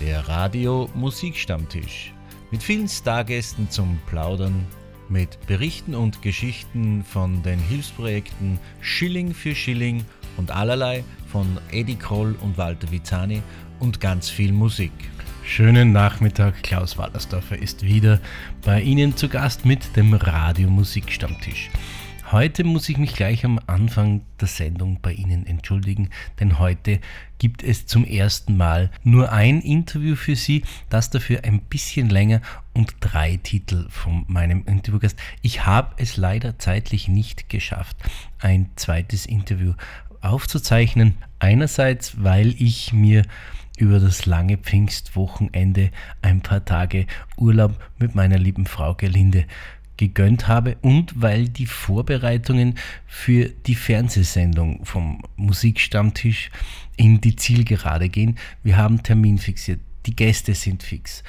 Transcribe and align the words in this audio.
der 0.00 0.26
Radio 0.28 0.88
Musikstammtisch. 0.94 2.12
Mit 2.50 2.62
vielen 2.62 2.88
Stargästen 2.88 3.68
zum 3.70 3.98
Plaudern, 4.06 4.66
mit 5.08 5.38
Berichten 5.46 5.94
und 5.94 6.22
Geschichten 6.22 7.04
von 7.04 7.42
den 7.42 7.58
Hilfsprojekten 7.58 8.58
Schilling 8.80 9.34
für 9.34 9.54
Schilling 9.54 10.04
und 10.36 10.50
allerlei 10.50 11.04
von 11.30 11.58
Eddie 11.70 11.96
Kroll 11.96 12.34
und 12.40 12.56
Walter 12.56 12.90
Vizani 12.90 13.42
und 13.78 14.00
ganz 14.00 14.30
viel 14.30 14.52
Musik. 14.52 14.92
Schönen 15.44 15.92
Nachmittag, 15.92 16.62
Klaus 16.62 16.96
Wallersdorfer 16.96 17.58
ist 17.58 17.82
wieder 17.82 18.20
bei 18.64 18.80
Ihnen 18.80 19.16
zu 19.16 19.28
Gast 19.28 19.66
mit 19.66 19.96
dem 19.96 20.14
Radio 20.14 20.70
Musikstammtisch. 20.70 21.70
Heute 22.32 22.62
muss 22.62 22.88
ich 22.88 22.96
mich 22.96 23.14
gleich 23.14 23.44
am 23.44 23.58
Anfang 23.66 24.20
der 24.40 24.46
Sendung 24.46 25.00
bei 25.02 25.12
Ihnen 25.12 25.48
entschuldigen, 25.48 26.10
denn 26.38 26.60
heute 26.60 27.00
gibt 27.38 27.64
es 27.64 27.86
zum 27.86 28.04
ersten 28.04 28.56
Mal 28.56 28.92
nur 29.02 29.32
ein 29.32 29.60
Interview 29.60 30.14
für 30.14 30.36
Sie, 30.36 30.62
das 30.90 31.10
dafür 31.10 31.42
ein 31.42 31.58
bisschen 31.58 32.08
länger 32.08 32.40
und 32.72 32.94
drei 33.00 33.38
Titel 33.42 33.88
von 33.88 34.26
meinem 34.28 34.64
Interviewgast. 34.64 35.18
Ich 35.42 35.66
habe 35.66 35.92
es 35.96 36.16
leider 36.16 36.56
zeitlich 36.56 37.08
nicht 37.08 37.48
geschafft, 37.48 37.96
ein 38.38 38.70
zweites 38.76 39.26
Interview 39.26 39.74
aufzuzeichnen. 40.20 41.16
Einerseits, 41.40 42.22
weil 42.22 42.54
ich 42.62 42.92
mir 42.92 43.24
über 43.76 43.98
das 43.98 44.26
lange 44.26 44.56
Pfingstwochenende 44.56 45.90
ein 46.22 46.42
paar 46.42 46.64
Tage 46.64 47.06
Urlaub 47.36 47.74
mit 47.98 48.14
meiner 48.14 48.38
lieben 48.38 48.66
Frau 48.66 48.94
Gelinde 48.94 49.46
gegönnt 50.00 50.48
habe 50.48 50.78
und 50.80 51.20
weil 51.20 51.48
die 51.48 51.66
Vorbereitungen 51.66 52.76
für 53.06 53.50
die 53.66 53.74
Fernsehsendung 53.74 54.86
vom 54.86 55.22
Musikstammtisch 55.36 56.50
in 56.96 57.20
die 57.20 57.36
Zielgerade 57.36 58.08
gehen. 58.08 58.38
Wir 58.62 58.78
haben 58.78 59.02
Termin 59.02 59.36
fixiert, 59.36 59.80
die 60.06 60.16
Gäste 60.16 60.54
sind 60.54 60.82
fix. 60.82 61.22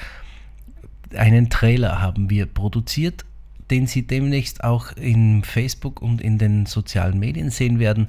Einen 1.14 1.50
Trailer 1.50 2.00
haben 2.00 2.30
wir 2.30 2.46
produziert, 2.46 3.26
den 3.70 3.86
Sie 3.86 4.06
demnächst 4.06 4.64
auch 4.64 4.92
in 4.92 5.44
Facebook 5.44 6.00
und 6.00 6.22
in 6.22 6.38
den 6.38 6.64
sozialen 6.64 7.18
Medien 7.18 7.50
sehen 7.50 7.78
werden. 7.78 8.08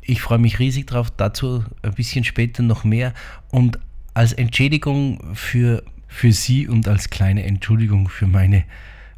Ich 0.00 0.22
freue 0.22 0.38
mich 0.38 0.60
riesig 0.60 0.86
drauf, 0.86 1.10
dazu 1.10 1.64
ein 1.82 1.94
bisschen 1.94 2.22
später 2.22 2.62
noch 2.62 2.84
mehr. 2.84 3.14
Und 3.50 3.80
als 4.14 4.32
Entschädigung 4.32 5.34
für, 5.34 5.82
für 6.06 6.32
Sie 6.32 6.68
und 6.68 6.86
als 6.86 7.10
kleine 7.10 7.42
Entschuldigung 7.42 8.08
für 8.08 8.28
meine 8.28 8.62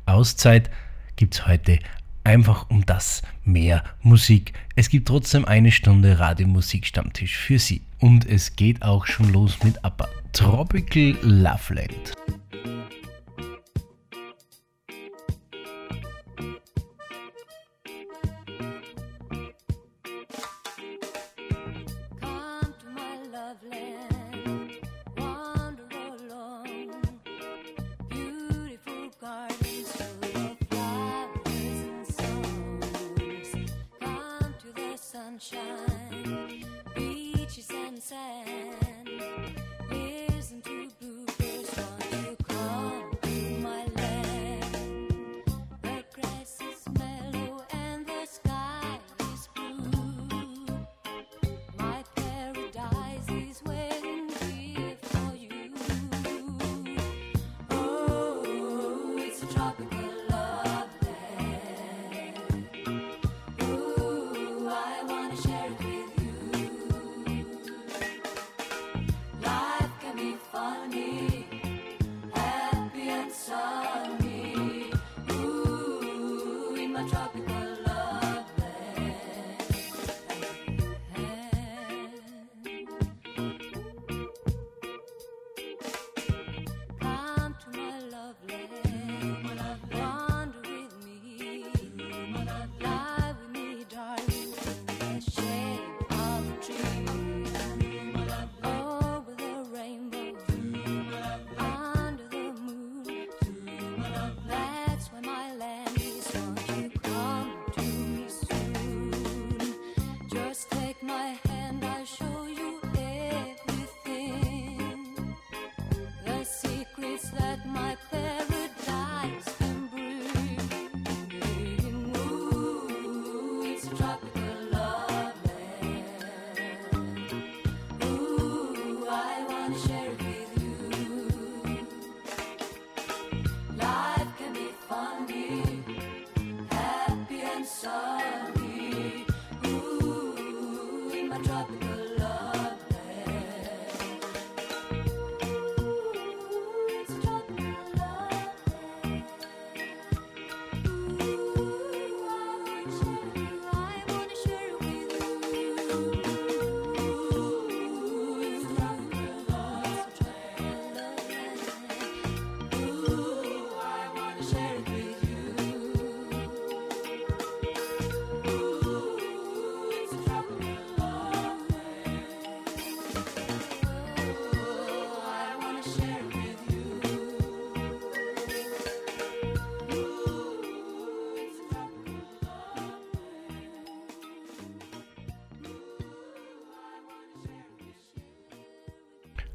Auszeit 0.06 0.70
gibt 1.16 1.34
es 1.34 1.46
heute 1.46 1.78
einfach 2.24 2.70
um 2.70 2.84
das 2.86 3.22
mehr 3.44 3.84
Musik. 4.02 4.52
Es 4.76 4.88
gibt 4.88 5.08
trotzdem 5.08 5.44
eine 5.44 5.70
Stunde 5.70 6.18
Radiomusik-Stammtisch 6.18 7.36
für 7.36 7.58
Sie. 7.58 7.82
Und 8.00 8.26
es 8.26 8.56
geht 8.56 8.82
auch 8.82 9.06
schon 9.06 9.32
los 9.32 9.62
mit 9.62 9.84
ABBA. 9.84 10.08
Tropical 10.32 11.16
Loveland. 11.22 12.12
sunshine. 35.38 35.73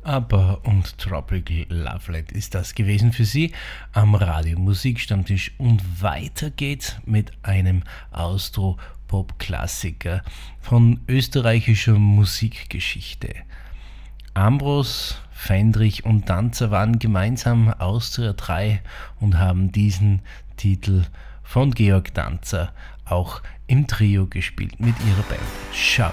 Aber 0.09 0.61
und 0.63 0.97
Tropical 0.97 1.67
Lovelet 1.69 2.31
ist 2.31 2.55
das 2.55 2.73
gewesen 2.73 3.13
für 3.13 3.25
Sie 3.25 3.51
am 3.93 4.15
Radio 4.15 4.57
Musikstammtisch. 4.57 5.51
Und 5.59 6.01
weiter 6.01 6.49
geht's 6.49 6.95
mit 7.05 7.31
einem 7.43 7.83
Austro-Pop-Klassiker 8.09 10.23
von 10.59 11.01
österreichischer 11.07 11.93
Musikgeschichte. 11.93 13.35
Ambros, 14.33 15.21
Fendrich 15.29 16.05
und 16.05 16.27
Danzer 16.27 16.71
waren 16.71 16.97
gemeinsam 16.97 17.71
Austria 17.71 18.33
3 18.33 18.81
und 19.19 19.37
haben 19.37 19.71
diesen 19.71 20.23
Titel 20.57 21.03
von 21.43 21.69
Georg 21.69 22.15
Danzer 22.15 22.73
auch 23.05 23.43
im 23.67 23.85
Trio 23.85 24.25
gespielt 24.25 24.79
mit 24.79 24.95
ihrer 25.01 25.21
Band 25.29 25.39
Schau 25.71 26.09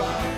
fire. 0.00 0.29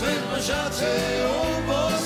Was 0.00 0.06
wird 0.06 0.30
man, 1.66 1.97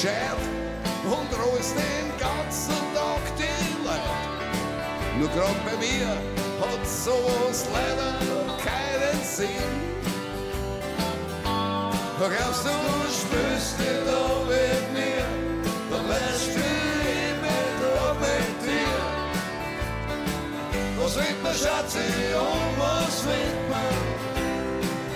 gescheit 0.00 0.36
und 1.04 1.28
rollst 1.38 1.74
den 1.76 2.08
ganzen 2.18 2.80
Tag 2.94 3.22
die 3.36 3.84
Leute. 3.84 4.16
Nur 5.18 5.28
grad 5.28 5.64
bei 5.66 5.76
mir 5.76 6.08
hat 6.60 6.86
sowas 6.86 7.66
leider 7.72 8.12
keinen 8.64 9.22
Sinn. 9.24 9.48
Du 12.18 12.28
glaubst, 12.28 12.64
du 12.64 12.70
spürst 13.12 13.78
dich 13.78 14.00
da 14.06 14.22
mit 14.46 14.84
mir, 14.92 15.26
dann 15.90 16.08
weißt 16.08 16.48
du, 16.48 16.60
bin 17.42 17.66
da 17.80 18.14
mit 18.14 18.56
dir. 18.64 19.00
Was 21.02 21.12
wird 21.16 21.42
man, 21.42 21.54
Schatzi, 21.54 22.08
und 22.38 22.72
was 22.78 23.24
wird 23.24 23.60
man, 23.70 23.94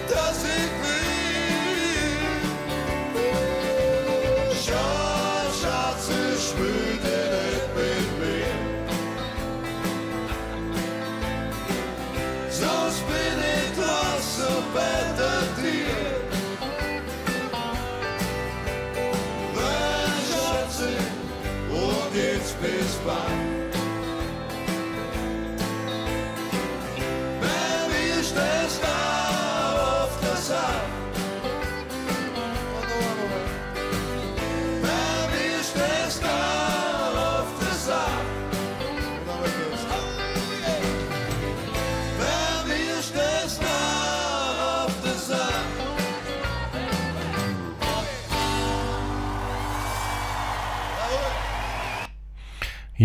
dass 0.08 0.38
ich 0.44 0.72
will? 0.82 1.03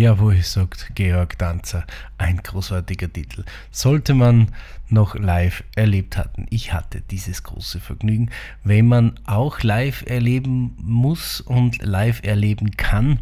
Jawohl, 0.00 0.40
sagt 0.40 0.92
Georg 0.94 1.36
Danzer. 1.36 1.84
Ein 2.16 2.38
großartiger 2.38 3.12
Titel. 3.12 3.44
Sollte 3.70 4.14
man 4.14 4.50
noch 4.88 5.14
live 5.14 5.62
erlebt 5.76 6.16
hatten. 6.16 6.46
Ich 6.48 6.72
hatte 6.72 7.02
dieses 7.02 7.42
große 7.42 7.80
Vergnügen. 7.80 8.30
Wenn 8.64 8.86
man 8.86 9.20
auch 9.26 9.62
live 9.62 10.06
erleben 10.06 10.74
muss 10.80 11.42
und 11.42 11.82
live 11.82 12.22
erleben 12.24 12.78
kann, 12.78 13.18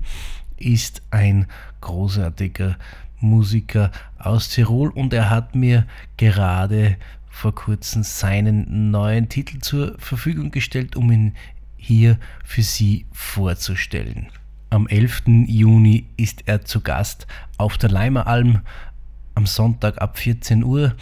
ist 0.57 1.03
ein 1.11 1.49
großartiger 1.81 2.79
Musiker 3.19 3.91
aus 4.17 4.49
Tirol 4.49 4.91
und 4.91 5.13
er 5.13 5.31
hat 5.31 5.57
mir 5.57 5.85
gerade 6.17 6.97
vor 7.29 7.57
kurzem 7.57 8.05
seinen 8.05 8.93
neuen 8.93 9.29
Titel 9.29 9.59
zur 9.59 9.99
Verfügung 9.99 10.53
gestellt, 10.53 10.95
um 10.95 11.11
ihn 11.11 11.35
hier 11.77 12.21
für 12.45 12.63
Sie 12.63 13.07
vorzustellen. 13.11 14.29
Am 14.71 14.87
11. 14.87 15.23
Juni 15.47 16.09
ist 16.19 16.43
er 16.45 16.63
zu 16.63 16.83
Gast 16.83 17.27
auf 17.57 17.79
der 17.79 17.89
Leimeralm 17.89 18.61
am 19.35 19.47
Sonntag 19.47 20.03
ab 20.03 20.19
14 20.19 20.63
Uhr, 20.63 20.95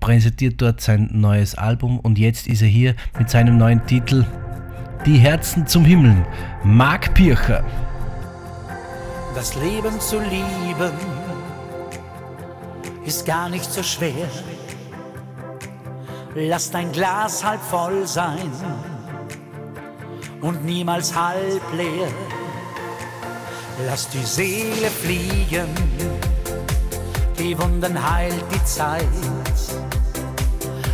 präsentiert 0.00 0.60
dort 0.60 0.80
sein 0.80 1.08
neues 1.12 1.54
Album 1.54 2.00
und 2.00 2.18
jetzt 2.18 2.48
ist 2.48 2.62
er 2.62 2.68
hier 2.68 2.96
mit 3.16 3.30
seinem 3.30 3.58
neuen 3.58 3.86
Titel 3.86 4.26
Die 5.06 5.18
Herzen 5.18 5.68
zum 5.68 5.84
Himmel. 5.84 6.26
Marc 6.64 7.14
Pircher. 7.14 7.64
Das 9.36 9.54
Leben 9.54 10.00
zu 10.00 10.18
lieben 10.18 10.92
ist 13.04 13.24
gar 13.24 13.48
nicht 13.48 13.70
so 13.70 13.84
schwer. 13.84 14.28
Lass 16.34 16.72
dein 16.72 16.90
Glas 16.90 17.44
halb 17.44 17.60
voll 17.60 18.04
sein 18.06 18.50
und 20.40 20.64
niemals 20.64 21.14
halb 21.14 21.62
leer. 21.76 22.08
Lass 23.86 24.08
die 24.08 24.24
Seele 24.24 24.90
fliegen, 25.02 25.68
die 27.38 27.58
Wunden 27.58 27.96
heilt 28.10 28.44
die 28.52 28.64
Zeit. 28.64 29.04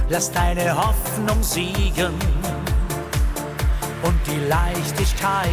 Lass 0.09 0.31
deine 0.31 0.75
Hoffnung 0.77 1.43
siegen 1.43 2.15
und 4.03 4.21
die 4.27 4.49
Leichtigkeit 4.49 5.51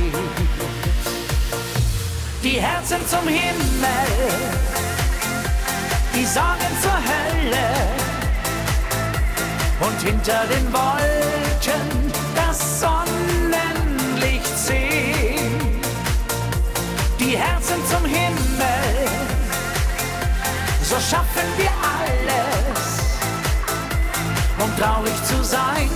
die 2.44 2.62
Herzen 2.62 2.98
zum 3.08 3.26
Himmel, 3.26 4.08
die 6.14 6.26
Sorgen 6.26 6.74
zur 6.82 6.92
Hölle 6.92 7.70
und 9.80 10.02
hinter 10.02 10.46
den 10.48 10.74
Wolken 10.74 12.12
das 12.36 12.82
Sonnenlicht 12.82 14.58
sehen. 14.58 15.13
Die 17.34 17.40
Herzen 17.40 17.84
zum 17.90 18.06
Himmel, 18.06 19.10
so 20.84 20.94
schaffen 20.98 21.48
wir 21.58 21.72
alles. 21.82 23.00
Um 24.60 24.70
traurig 24.78 25.16
zu 25.24 25.44
sein, 25.44 25.90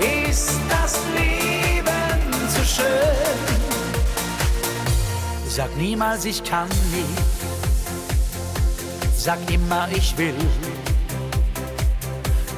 ist 0.00 0.58
das 0.68 0.98
Leben 1.14 2.48
zu 2.52 2.64
schön. 2.64 3.38
Sag 5.46 5.76
niemals, 5.76 6.24
ich 6.24 6.42
kann 6.42 6.68
nicht. 6.90 7.06
Sag 9.16 9.38
immer, 9.48 9.86
ich 9.92 10.18
will. 10.18 10.34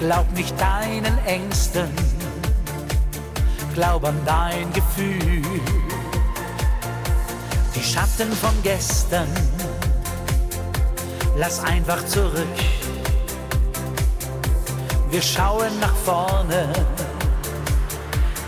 Glaub 0.00 0.32
nicht 0.32 0.58
deinen 0.58 1.18
Ängsten. 1.26 1.90
Glaub 3.74 4.04
an 4.06 4.18
dein 4.24 4.72
Gefühl. 4.72 5.81
Schatten 7.92 8.32
von 8.32 8.54
gestern. 8.62 9.28
Lass 11.36 11.62
einfach 11.62 12.04
zurück. 12.06 12.56
Wir 15.10 15.22
schauen 15.22 15.78
nach 15.80 15.94
vorne. 15.96 16.72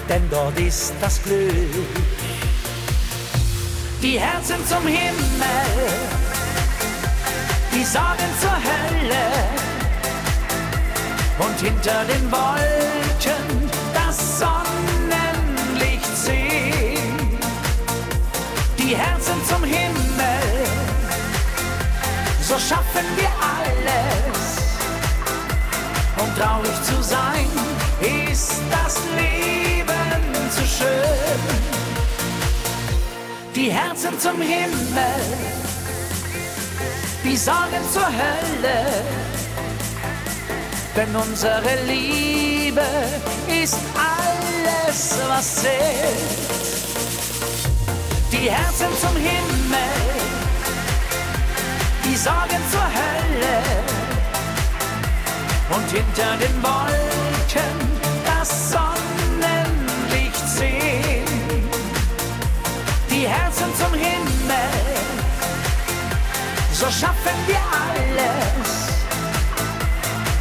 Denn 0.09 0.29
dort 0.31 0.59
ist 0.59 0.95
das 1.01 1.23
Glück 1.23 1.53
die 4.05 4.21
Herzen 4.21 4.57
zum 4.67 4.87
Himmel, 4.87 5.89
die 7.73 7.85
Sorgen 7.85 8.31
zur 8.39 8.53
Hölle 8.53 9.27
und 11.39 11.59
hinter 11.59 12.05
den 12.05 12.31
Wolken 12.31 13.44
zum 19.49 19.65
Himmel, 19.65 20.67
so 22.41 22.55
schaffen 22.55 23.07
wir 23.17 23.31
alles. 23.55 24.55
Um 26.17 26.35
traurig 26.37 26.83
zu 26.83 27.03
sein, 27.03 27.49
ist 28.01 28.61
das 28.71 28.99
Leben 29.17 30.51
zu 30.51 30.65
schön. 30.67 31.65
Die 33.55 33.71
Herzen 33.71 34.19
zum 34.19 34.41
Himmel, 34.41 35.21
die 37.23 37.37
Sorgen 37.37 37.83
zur 37.93 38.07
Hölle. 38.07 39.05
Denn 40.97 41.15
unsere 41.17 41.83
Liebe 41.87 42.87
ist 43.49 43.79
alles, 43.95 45.19
was 45.29 45.57
zählt. 45.57 46.94
Die 48.45 48.51
Herzen 48.51 48.89
zum 49.01 49.17
Himmel, 49.17 49.79
die 52.05 52.15
Sorgen 52.15 52.63
zur 52.71 52.85
Hölle. 52.99 53.63
Und 55.71 55.91
hinter 55.91 56.37
den 56.37 56.63
Wolken 56.63 57.77
das 58.27 58.71
Sonnenlicht 58.71 60.47
sehen. 60.47 61.25
Die 63.11 63.27
Herzen 63.27 63.75
zum 63.79 63.95
Himmel, 63.95 64.75
so 66.75 66.85
schaffen 66.85 67.39
wir 67.47 67.63
alles. 67.89 68.91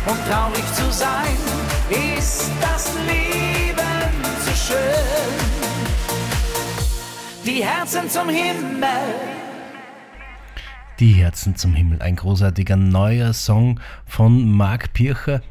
Um 0.08 0.18
traurig 0.30 0.66
zu 0.76 0.92
sein, 0.92 1.38
ist 1.90 2.52
das 2.60 2.90
Leben 3.08 4.12
zu 4.44 4.54
schön. 4.58 5.73
Die 7.46 7.62
Herzen 7.62 8.10
zum 8.10 8.30
Himmel. 8.30 8.88
Die 11.02 11.12
Herzen 11.12 11.58
zum 11.58 11.74
Himmel, 11.74 12.02
ein 12.02 12.16
großartiger 12.16 12.78
neuer 12.78 13.34
Song 13.34 13.82
von 14.06 14.50
Marc 14.50 14.94
Pircher 14.94 15.42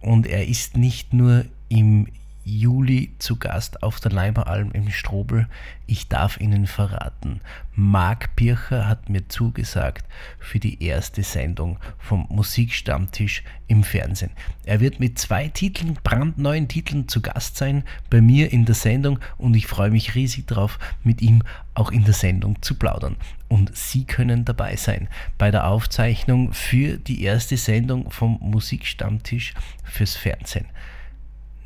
und 0.00 0.26
er 0.26 0.48
ist 0.48 0.78
nicht 0.78 1.12
nur 1.12 1.44
im 1.68 2.06
Juli 2.44 3.14
zu 3.18 3.36
Gast 3.36 3.82
auf 3.82 4.00
der 4.00 4.12
Leimeralm 4.12 4.70
im 4.72 4.90
Strobel. 4.90 5.48
Ich 5.86 6.08
darf 6.08 6.38
Ihnen 6.40 6.66
verraten, 6.66 7.40
Marc 7.74 8.36
Pircher 8.36 8.86
hat 8.86 9.08
mir 9.08 9.28
zugesagt 9.28 10.06
für 10.38 10.60
die 10.60 10.82
erste 10.82 11.22
Sendung 11.22 11.78
vom 11.98 12.26
Musikstammtisch 12.28 13.42
im 13.66 13.82
Fernsehen. 13.82 14.30
Er 14.64 14.80
wird 14.80 15.00
mit 15.00 15.18
zwei 15.18 15.48
Titeln, 15.48 15.98
brandneuen 16.02 16.68
Titeln 16.68 17.08
zu 17.08 17.22
Gast 17.22 17.56
sein 17.56 17.82
bei 18.10 18.20
mir 18.20 18.52
in 18.52 18.66
der 18.66 18.74
Sendung 18.74 19.18
und 19.38 19.54
ich 19.54 19.66
freue 19.66 19.90
mich 19.90 20.14
riesig 20.14 20.46
darauf, 20.46 20.78
mit 21.02 21.22
ihm 21.22 21.42
auch 21.74 21.90
in 21.90 22.04
der 22.04 22.14
Sendung 22.14 22.62
zu 22.62 22.74
plaudern. 22.76 23.16
Und 23.48 23.76
Sie 23.76 24.04
können 24.04 24.44
dabei 24.44 24.76
sein 24.76 25.08
bei 25.38 25.50
der 25.50 25.66
Aufzeichnung 25.66 26.52
für 26.52 26.98
die 26.98 27.22
erste 27.22 27.56
Sendung 27.56 28.10
vom 28.10 28.38
Musikstammtisch 28.40 29.54
fürs 29.84 30.14
Fernsehen. 30.14 30.66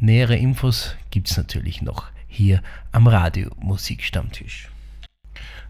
Nähere 0.00 0.37
Infos 0.37 0.95
gibt 1.11 1.28
es 1.28 1.37
natürlich 1.37 1.83
noch 1.83 2.05
hier 2.28 2.62
am 2.93 3.09
Radio 3.09 3.50
Musikstammtisch. 3.59 4.69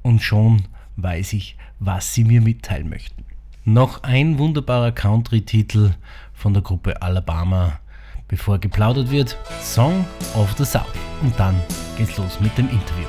und 0.03 0.21
schon 0.21 0.61
weiß 0.97 1.33
ich, 1.33 1.55
was 1.79 2.13
Sie 2.13 2.23
mir 2.23 2.41
mitteilen 2.41 2.89
möchten. 2.89 3.25
Noch 3.65 4.03
ein 4.03 4.37
wunderbarer 4.37 4.91
Country-Titel 4.91 5.95
von 6.33 6.53
der 6.53 6.61
Gruppe 6.61 7.01
Alabama, 7.01 7.79
bevor 8.27 8.59
geplaudert 8.59 9.09
wird, 9.09 9.35
Song 9.61 10.05
of 10.35 10.53
the 10.57 10.65
South. 10.65 10.85
Und 11.21 11.39
dann 11.39 11.59
geht's 11.97 12.17
los 12.17 12.39
mit 12.39 12.55
dem 12.57 12.69
Interview. 12.69 13.07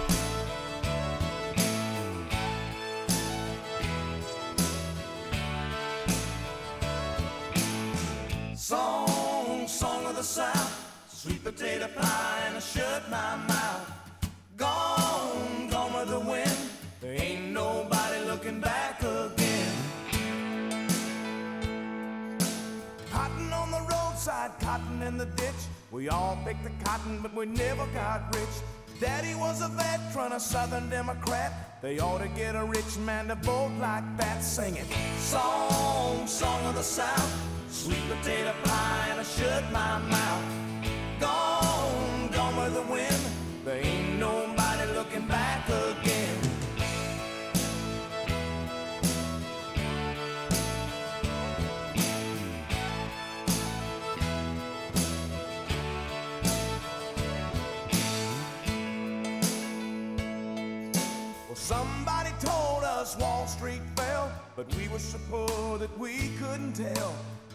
The 25.25 25.37
ditch. 25.37 25.63
We 25.91 26.09
all 26.09 26.39
picked 26.45 26.65
the 26.65 26.85
cotton, 26.85 27.21
but 27.23 27.35
we 27.35 27.47
never 27.47 27.87
got 27.95 28.35
rich. 28.35 28.55
Daddy 29.01 29.35
was 29.35 29.61
a 29.61 29.69
veteran, 29.69 30.33
a 30.33 30.41
Southern 30.41 30.89
Democrat. 30.89 31.81
They 31.83 31.99
ought 31.99 32.19
to 32.19 32.29
get 32.29 32.55
a 32.55 32.65
rich 32.65 32.97
man 32.99 33.29
to 33.29 33.35
vote 33.37 33.73
like 33.81 34.05
that, 34.19 34.43
singing 34.43 34.87
song, 35.19 36.27
song 36.27 36.65
of 36.67 36.75
the 36.77 36.83
South, 36.83 37.33
sweet 37.69 38.03
potato 38.09 38.53
pie, 38.65 39.09
and 39.11 39.21
I 39.21 39.25
shut 39.25 39.65
my 39.73 39.99
mouth. 39.99 40.45
Gone, 41.21 42.29
gone 42.33 42.57
with 42.57 42.75
the 42.75 42.93
wind. 42.93 43.14
But 64.57 64.73
we 64.77 64.89
were 64.89 64.99
so 64.99 65.19
poor 65.31 65.79
that 65.79 65.99
we 65.99 66.31
couldn't 66.39 66.75
tell. 66.75 67.15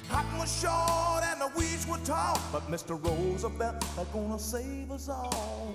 Cotton 0.09 0.37
was 0.37 0.61
short 0.61 1.23
and 1.23 1.39
the 1.39 1.51
weeds 1.57 1.87
were 1.87 1.99
tall, 1.99 2.39
but 2.51 2.69
Mr. 2.69 3.01
Roosevelt 3.01 3.83
is 3.83 4.07
gonna 4.11 4.39
save 4.39 4.91
us 4.91 5.07
all. 5.07 5.73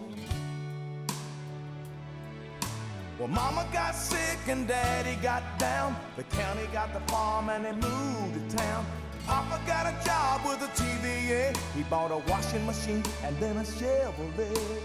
Well, 3.18 3.28
Mama 3.28 3.66
got 3.72 3.94
sick 3.94 4.38
and 4.48 4.66
Daddy 4.66 5.16
got 5.22 5.42
down. 5.58 5.96
The 6.16 6.24
county 6.24 6.66
got 6.72 6.92
the 6.92 7.00
farm 7.12 7.48
and 7.48 7.64
they 7.64 7.72
moved 7.72 8.50
to 8.50 8.56
town. 8.56 8.84
Papa 9.24 9.60
got 9.66 9.86
a 9.86 10.04
job 10.04 10.44
with 10.44 10.60
a 10.62 10.70
TVA. 10.74 11.56
He 11.74 11.84
bought 11.84 12.10
a 12.10 12.18
washing 12.30 12.66
machine 12.66 13.04
and 13.22 13.38
then 13.38 13.56
a 13.56 13.62
Chevrolet. 13.62 14.80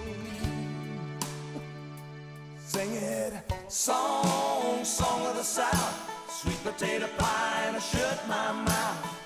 Sing 2.60 2.94
it. 2.94 3.34
Song, 3.68 4.86
song 4.86 5.26
of 5.26 5.36
the 5.36 5.44
South. 5.44 5.99
Sweet 6.42 6.64
potato 6.64 7.06
pie 7.18 7.64
and 7.68 7.76
I 7.76 7.80
shut 7.80 8.26
my 8.26 8.54
mouth. 8.54 9.19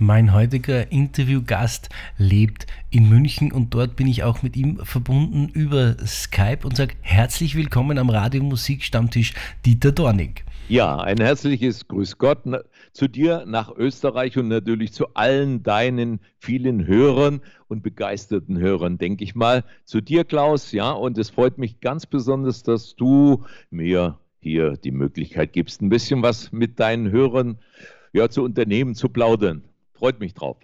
Mein 0.00 0.32
heutiger 0.32 0.92
Interviewgast 0.92 1.88
lebt 2.18 2.68
in 2.88 3.08
München 3.08 3.50
und 3.50 3.74
dort 3.74 3.96
bin 3.96 4.06
ich 4.06 4.22
auch 4.22 4.44
mit 4.44 4.56
ihm 4.56 4.78
verbunden 4.84 5.48
über 5.48 5.96
Skype 6.06 6.60
und 6.62 6.76
sage 6.76 6.94
herzlich 7.00 7.56
willkommen 7.56 7.98
am 7.98 8.08
Radio 8.08 8.44
Musik 8.44 8.84
Stammtisch 8.84 9.34
Dieter 9.66 9.90
Dornig. 9.90 10.44
Ja, 10.68 10.98
ein 10.98 11.16
herzliches 11.16 11.88
Grüß 11.88 12.16
Gott 12.16 12.44
zu 12.92 13.08
dir 13.08 13.42
nach 13.48 13.74
Österreich 13.76 14.38
und 14.38 14.46
natürlich 14.46 14.92
zu 14.92 15.14
allen 15.14 15.64
deinen 15.64 16.20
vielen 16.38 16.86
Hörern 16.86 17.40
und 17.66 17.82
begeisterten 17.82 18.56
Hörern, 18.56 18.98
denke 18.98 19.24
ich 19.24 19.34
mal. 19.34 19.64
Zu 19.84 20.00
dir, 20.00 20.22
Klaus, 20.22 20.70
ja, 20.70 20.92
und 20.92 21.18
es 21.18 21.30
freut 21.30 21.58
mich 21.58 21.80
ganz 21.80 22.06
besonders, 22.06 22.62
dass 22.62 22.94
du 22.94 23.44
mir 23.70 24.16
hier 24.38 24.76
die 24.76 24.92
Möglichkeit 24.92 25.52
gibst, 25.52 25.82
ein 25.82 25.88
bisschen 25.88 26.22
was 26.22 26.52
mit 26.52 26.78
deinen 26.78 27.10
Hörern 27.10 27.58
ja, 28.12 28.28
zu 28.28 28.44
unternehmen, 28.44 28.94
zu 28.94 29.08
plaudern. 29.08 29.64
Freut 29.98 30.20
mich 30.20 30.34
drauf. 30.34 30.56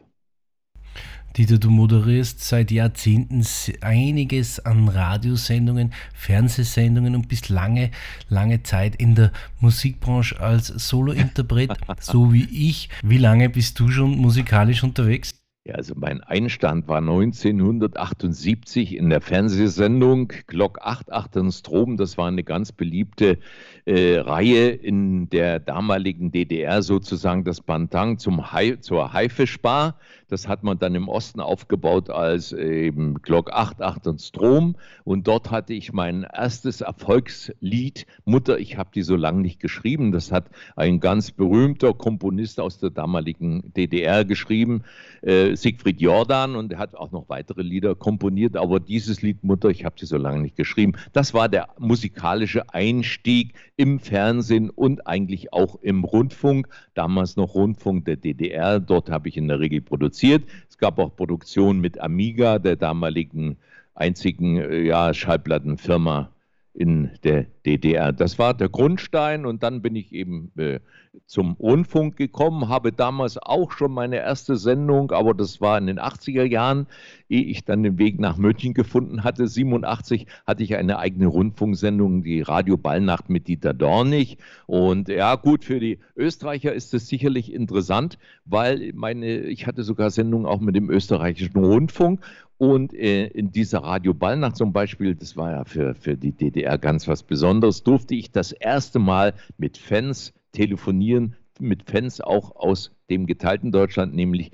Dieter, 1.37 1.59
du 1.59 1.69
moderierst 1.69 2.41
seit 2.45 2.71
Jahrzehnten 2.71 3.45
einiges 3.81 4.61
an 4.61 4.89
Radiosendungen, 4.89 5.93
Fernsehsendungen 6.15 7.17
und 7.17 7.27
bist 7.27 7.49
lange, 7.49 7.91
lange 8.29 8.63
Zeit 8.63 8.95
in 8.95 9.17
der 9.17 9.33
Musikbranche 9.59 10.39
als 10.39 10.69
Solointerpret, 10.69 11.73
so 12.01 12.33
wie 12.33 12.45
ich. 12.45 12.89
Wie 13.03 13.19
lange 13.19 13.51
bist 13.51 13.81
du 13.81 13.89
schon 13.89 14.17
musikalisch 14.17 14.85
unterwegs? 14.85 15.35
Ja, 15.67 15.77
also 15.77 15.95
mein 15.97 16.21
Einstand 16.21 16.89
war 16.89 16.99
1978 16.99 18.95
in 18.97 19.09
der 19.09 19.23
Fernsehsendung 19.23 20.31
Glock 20.47 20.79
88 20.83 21.59
Strom. 21.59 21.97
Das 21.97 22.19
war 22.19 22.29
eine 22.29 22.45
ganz 22.45 22.71
beliebte 22.71 23.39
äh, 23.87 24.19
Reihe 24.19 24.69
in 24.69 25.31
der 25.31 25.61
damaligen 25.61 26.31
DDR, 26.31 26.83
sozusagen 26.83 27.45
das 27.45 27.63
Bantang 27.63 28.19
zum 28.19 28.53
Hai, 28.53 28.77
zur 28.77 29.15
Haifischbar. 29.15 29.99
Das 30.35 30.49
hat 30.49 30.65
man 30.65 30.81
dann 30.81 30.97
im 30.97 31.09
Osten 31.09 31.39
aufgebaut 31.39 32.11
als 32.11 32.51
eben 32.51 33.23
Glock 33.23 33.53
88 33.53 34.27
Strom. 34.27 34.75
Und 35.05 35.29
dort 35.29 35.53
hatte 35.53 35.75
ich 35.75 35.93
mein 35.93 36.25
erstes 36.25 36.81
Erfolgslied, 36.81 38.05
Mutter, 38.25 38.59
ich 38.59 38.77
habe 38.77 38.91
die 38.93 39.03
so 39.03 39.15
lange 39.15 39.43
nicht 39.43 39.61
geschrieben. 39.61 40.11
Das 40.11 40.33
hat 40.33 40.51
ein 40.75 40.99
ganz 40.99 41.31
berühmter 41.31 41.95
Komponist 41.95 42.59
aus 42.59 42.81
der 42.81 42.91
damaligen 42.91 43.73
DDR 43.77 44.25
geschrieben, 44.25 44.83
äh, 45.23 45.55
Siegfried 45.55 46.01
Jordan, 46.01 46.57
und 46.57 46.73
er 46.73 46.81
hat 46.81 46.97
auch 46.97 47.13
noch 47.13 47.29
weitere 47.29 47.63
Lieder 47.63 47.95
komponiert. 47.95 48.57
Aber 48.57 48.81
dieses 48.81 49.23
Lied, 49.23 49.45
Mutter, 49.45 49.69
ich 49.69 49.85
habe 49.85 49.95
die 50.01 50.07
so 50.07 50.17
lange 50.17 50.41
nicht 50.41 50.57
geschrieben, 50.57 50.95
das 51.13 51.33
war 51.33 51.49
der 51.49 51.69
musikalische 51.79 52.75
Einstieg 52.75 53.55
im 53.77 54.01
Fernsehen 54.01 54.69
und 54.69 55.07
eigentlich 55.07 55.53
auch 55.53 55.77
im 55.81 56.03
Rundfunk. 56.03 56.67
Damals 56.95 57.37
noch 57.37 57.55
Rundfunk 57.55 58.05
der 58.07 58.17
DDR. 58.17 58.81
Dort 58.81 59.11
habe 59.11 59.29
ich 59.29 59.37
in 59.37 59.47
der 59.47 59.61
Regel 59.61 59.81
produziert. 59.81 60.24
Es 60.25 60.79
gab 60.79 60.99
auch 60.99 61.15
Produktionen 61.15 61.81
mit 61.81 62.01
Amiga, 62.01 62.59
der 62.59 62.77
damaligen 62.77 63.59
einzigen 63.95 64.57
äh, 64.57 64.81
ja, 64.81 65.13
Schallplattenfirma 65.13 66.31
in 66.73 67.11
der 67.23 67.47
DDR. 67.67 68.13
Das 68.13 68.39
war 68.39 68.55
der 68.55 68.69
Grundstein 68.69 69.47
und 69.47 69.63
dann 69.63 69.83
bin 69.83 69.97
ich 69.97 70.13
eben 70.13 70.53
äh, 70.57 70.81
zum 71.27 71.53
Rundfunk 71.55 72.17
gekommen, 72.17 72.69
habe 72.69 72.93
damals 72.93 73.39
auch 73.39 73.73
schon 73.73 73.93
meine 73.93 74.17
erste 74.17 74.57
Sendung, 74.57 75.13
aber 75.13 75.33
das 75.35 75.61
war 75.61 75.79
in 75.79 75.87
den 75.87 75.99
80er 75.99 76.45
Jahren, 76.45 76.87
ehe 77.29 77.45
ich 77.45 77.65
dann 77.65 77.83
den 77.83 77.99
Weg 77.99 78.21
nach 78.21 78.37
München 78.37 78.75
gefunden 78.75 79.25
hatte. 79.25 79.47
87 79.47 80.27
hatte 80.47 80.63
ich 80.63 80.77
eine 80.77 80.99
eigene 80.99 81.27
Rundfunksendung, 81.27 82.23
die 82.23 82.43
Radio 82.43 82.77
Ballnacht 82.77 83.31
mit 83.31 83.49
Dieter 83.49 83.75
Dornig. 83.75 84.39
Und 84.67 85.09
ja, 85.09 85.37
gut, 85.37 85.65
für 85.65 85.81
die 85.81 86.01
Österreicher 86.17 86.73
ist 86.73 86.93
es 86.95 87.09
sicherlich 87.09 87.53
interessant, 87.53 88.19
weil 88.45 88.93
meine, 88.95 89.39
ich 89.39 89.67
hatte 89.67 89.83
sogar 89.85 90.11
Sendungen 90.11 90.47
auch 90.47 90.61
mit 90.61 90.77
dem 90.77 90.91
österreichischen 90.91 91.59
Rundfunk 91.59 92.21
und 92.57 92.95
äh, 92.95 93.27
in 93.27 93.51
dieser 93.51 93.81
Radio 93.81 94.15
Ballnacht 94.15 94.57
zum 94.57 94.73
Beispiel, 94.73 95.15
das 95.15 95.37
war 95.37 95.51
ja 95.51 95.65
für, 95.65 95.95
für 95.95 96.17
die 96.17 96.33
DDR 96.33 96.79
ganz 96.79 97.09
was 97.09 97.23
Besonderes, 97.23 97.54
durfte 97.61 98.15
ich 98.15 98.33
das 98.33 98.53
erste 98.53 98.99
Mal 98.99 99.35
mit 99.59 99.79
Fans 99.79 100.33
telefonieren, 100.53 101.37
mit 101.61 101.91
Fans 101.91 102.21
auch 102.21 102.57
aus 102.57 102.93
dem 103.11 103.27
geteilten 103.27 103.73
Deutschland, 103.73 104.15
nämlich 104.15 104.51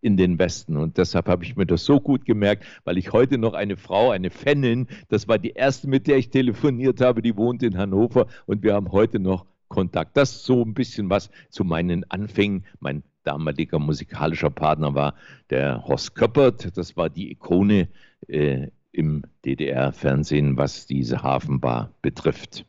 in 0.00 0.16
den 0.16 0.38
Westen. 0.38 0.76
Und 0.76 0.98
deshalb 0.98 1.28
habe 1.28 1.44
ich 1.44 1.56
mir 1.56 1.66
das 1.66 1.84
so 1.84 2.00
gut 2.00 2.24
gemerkt, 2.24 2.64
weil 2.84 2.98
ich 2.98 3.12
heute 3.12 3.38
noch 3.38 3.54
eine 3.54 3.76
Frau, 3.76 4.10
eine 4.10 4.30
Fanin, 4.30 4.88
das 5.08 5.28
war 5.28 5.38
die 5.38 5.50
erste, 5.50 5.88
mit 5.88 6.06
der 6.06 6.18
ich 6.18 6.30
telefoniert 6.30 7.00
habe, 7.00 7.22
die 7.22 7.36
wohnt 7.36 7.62
in 7.62 7.78
Hannover 7.78 8.26
und 8.46 8.62
wir 8.62 8.74
haben 8.74 8.90
heute 8.90 9.20
noch 9.20 9.46
Kontakt. 9.68 10.16
Das 10.16 10.32
ist 10.32 10.44
so 10.44 10.62
ein 10.62 10.74
bisschen 10.74 11.08
was 11.08 11.30
zu 11.48 11.64
meinen 11.64 12.04
Anfängen. 12.10 12.64
Mein 12.80 13.02
damaliger 13.22 13.78
musikalischer 13.78 14.50
Partner 14.50 14.94
war 14.94 15.14
der 15.48 15.84
Horst 15.86 16.14
Köppert. 16.14 16.76
Das 16.76 16.96
war 16.96 17.08
die 17.08 17.30
Ikone 17.30 17.88
äh, 18.28 18.68
im 18.92 19.22
DDR-Fernsehen, 19.44 20.56
was 20.56 20.86
diese 20.86 21.22
Hafenbar 21.22 21.92
betrifft. 22.02 22.66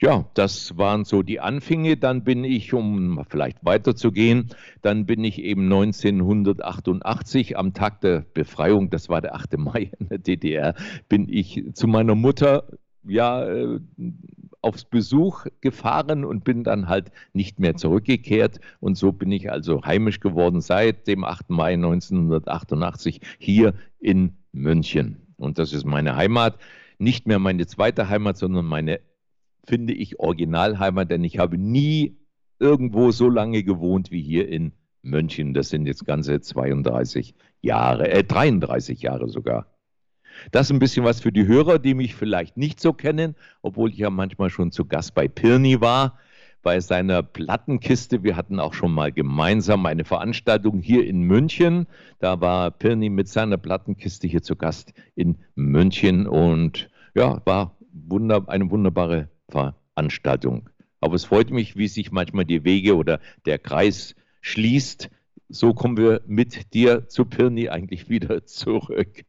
Ja, 0.00 0.28
das 0.34 0.76
waren 0.76 1.04
so 1.04 1.22
die 1.22 1.40
Anfänge. 1.40 1.96
Dann 1.96 2.24
bin 2.24 2.44
ich, 2.44 2.74
um 2.74 3.24
vielleicht 3.28 3.64
weiterzugehen, 3.64 4.50
dann 4.82 5.06
bin 5.06 5.22
ich 5.22 5.40
eben 5.40 5.64
1988 5.64 7.56
am 7.56 7.72
Tag 7.72 8.00
der 8.00 8.24
Befreiung, 8.34 8.90
das 8.90 9.08
war 9.08 9.20
der 9.20 9.34
8. 9.34 9.56
Mai 9.58 9.90
in 9.98 10.08
der 10.08 10.18
DDR, 10.18 10.74
bin 11.08 11.28
ich 11.28 11.64
zu 11.74 11.86
meiner 11.86 12.14
Mutter 12.14 12.64
ja 13.06 13.46
äh, 13.46 13.78
aufs 14.60 14.84
Besuch 14.84 15.46
gefahren 15.60 16.24
und 16.24 16.42
bin 16.42 16.64
dann 16.64 16.88
halt 16.88 17.12
nicht 17.32 17.60
mehr 17.60 17.76
zurückgekehrt. 17.76 18.60
Und 18.80 18.96
so 18.96 19.12
bin 19.12 19.30
ich 19.30 19.50
also 19.50 19.84
heimisch 19.84 20.20
geworden 20.20 20.60
seit 20.60 21.06
dem 21.06 21.24
8. 21.24 21.50
Mai 21.50 21.74
1988 21.74 23.20
hier 23.38 23.74
in 24.00 24.32
München. 24.52 25.23
Und 25.36 25.58
das 25.58 25.72
ist 25.72 25.84
meine 25.84 26.16
Heimat. 26.16 26.58
Nicht 26.98 27.26
mehr 27.26 27.38
meine 27.38 27.66
zweite 27.66 28.08
Heimat, 28.08 28.36
sondern 28.36 28.64
meine, 28.66 29.00
finde 29.66 29.92
ich, 29.92 30.20
Originalheimat, 30.20 31.10
denn 31.10 31.24
ich 31.24 31.38
habe 31.38 31.58
nie 31.58 32.16
irgendwo 32.58 33.10
so 33.10 33.28
lange 33.28 33.62
gewohnt 33.62 34.10
wie 34.10 34.22
hier 34.22 34.48
in 34.48 34.72
München. 35.02 35.54
Das 35.54 35.68
sind 35.68 35.86
jetzt 35.86 36.06
ganze 36.06 36.40
32 36.40 37.34
Jahre, 37.60 38.10
äh 38.10 38.24
33 38.24 39.02
Jahre 39.02 39.28
sogar. 39.28 39.66
Das 40.50 40.66
ist 40.66 40.72
ein 40.72 40.78
bisschen 40.78 41.04
was 41.04 41.20
für 41.20 41.32
die 41.32 41.46
Hörer, 41.46 41.78
die 41.78 41.94
mich 41.94 42.14
vielleicht 42.14 42.56
nicht 42.56 42.80
so 42.80 42.92
kennen, 42.92 43.36
obwohl 43.62 43.90
ich 43.90 43.98
ja 43.98 44.10
manchmal 44.10 44.50
schon 44.50 44.72
zu 44.72 44.84
Gast 44.84 45.14
bei 45.14 45.28
Pirni 45.28 45.80
war, 45.80 46.18
bei 46.64 46.80
seiner 46.80 47.22
Plattenkiste. 47.22 48.24
Wir 48.24 48.36
hatten 48.36 48.58
auch 48.58 48.74
schon 48.74 48.90
mal 48.90 49.12
gemeinsam 49.12 49.86
eine 49.86 50.04
Veranstaltung 50.04 50.80
hier 50.80 51.06
in 51.06 51.20
München. 51.20 51.86
Da 52.18 52.40
war 52.40 52.72
Pirni 52.72 53.10
mit 53.10 53.28
seiner 53.28 53.58
Plattenkiste 53.58 54.26
hier 54.26 54.42
zu 54.42 54.56
Gast 54.56 54.94
in 55.14 55.36
München 55.54 56.26
und 56.26 56.88
ja, 57.14 57.40
war 57.44 57.76
wunder, 57.92 58.48
eine 58.48 58.70
wunderbare 58.70 59.28
Veranstaltung. 59.48 60.70
Aber 61.00 61.14
es 61.14 61.26
freut 61.26 61.50
mich, 61.50 61.76
wie 61.76 61.86
sich 61.86 62.10
manchmal 62.10 62.46
die 62.46 62.64
Wege 62.64 62.96
oder 62.96 63.20
der 63.44 63.58
Kreis 63.58 64.16
schließt. 64.40 65.10
So 65.50 65.74
kommen 65.74 65.98
wir 65.98 66.22
mit 66.26 66.72
dir 66.72 67.08
zu 67.08 67.26
Pirni 67.26 67.68
eigentlich 67.68 68.08
wieder 68.08 68.46
zurück. 68.46 69.24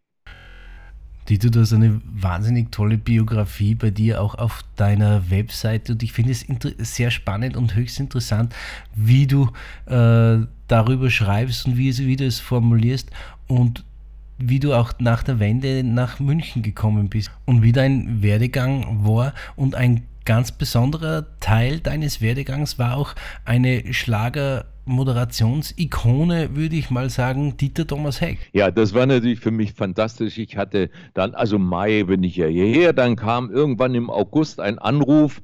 Dieter, 1.27 1.49
du 1.49 1.61
hast 1.61 1.73
eine 1.73 2.01
wahnsinnig 2.05 2.71
tolle 2.71 2.99
Biografie 2.99 3.73
bei 3.73 3.89
dir 3.89 4.21
auch 4.21 4.35
auf 4.35 4.63
deiner 4.75 5.31
Webseite 5.31 5.93
und 5.93 6.03
ich 6.03 6.11
finde 6.11 6.31
es 6.31 6.45
sehr 6.95 7.09
spannend 7.09 7.57
und 7.57 7.75
höchst 7.75 7.99
interessant, 7.99 8.53
wie 8.95 9.25
du 9.25 9.49
äh, 9.88 10.45
darüber 10.67 11.09
schreibst 11.09 11.65
und 11.65 11.77
wie, 11.77 11.97
wie 11.97 12.15
du 12.15 12.25
es 12.25 12.39
formulierst 12.39 13.09
und 13.47 13.83
wie 14.38 14.59
du 14.59 14.73
auch 14.73 14.93
nach 14.99 15.23
der 15.23 15.39
Wende 15.39 15.83
nach 15.83 16.19
München 16.19 16.61
gekommen 16.61 17.09
bist 17.09 17.31
und 17.45 17.63
wie 17.63 17.71
dein 17.71 18.21
Werdegang 18.21 19.05
war 19.05 19.33
und 19.55 19.73
ein 19.73 20.03
ganz 20.25 20.51
besonderer 20.51 21.25
Teil 21.39 21.79
deines 21.79 22.21
Werdegangs 22.21 22.77
war 22.77 22.97
auch 22.97 23.15
eine 23.45 23.93
Moderationsikone, 24.85 26.55
würde 26.55 26.75
ich 26.75 26.89
mal 26.89 27.09
sagen, 27.09 27.57
Dieter 27.57 27.87
Thomas 27.87 28.21
Heck. 28.21 28.37
Ja, 28.53 28.71
das 28.71 28.93
war 28.93 29.05
natürlich 29.05 29.39
für 29.39 29.51
mich 29.51 29.73
fantastisch. 29.73 30.37
Ich 30.37 30.57
hatte 30.57 30.89
dann, 31.13 31.33
also 31.33 31.59
Mai 31.59 32.03
bin 32.03 32.23
ich 32.23 32.35
ja 32.35 32.47
hierher, 32.47 32.93
dann 32.93 33.15
kam 33.15 33.51
irgendwann 33.51 33.95
im 33.95 34.09
August 34.09 34.59
ein 34.59 34.79
Anruf 34.79 35.41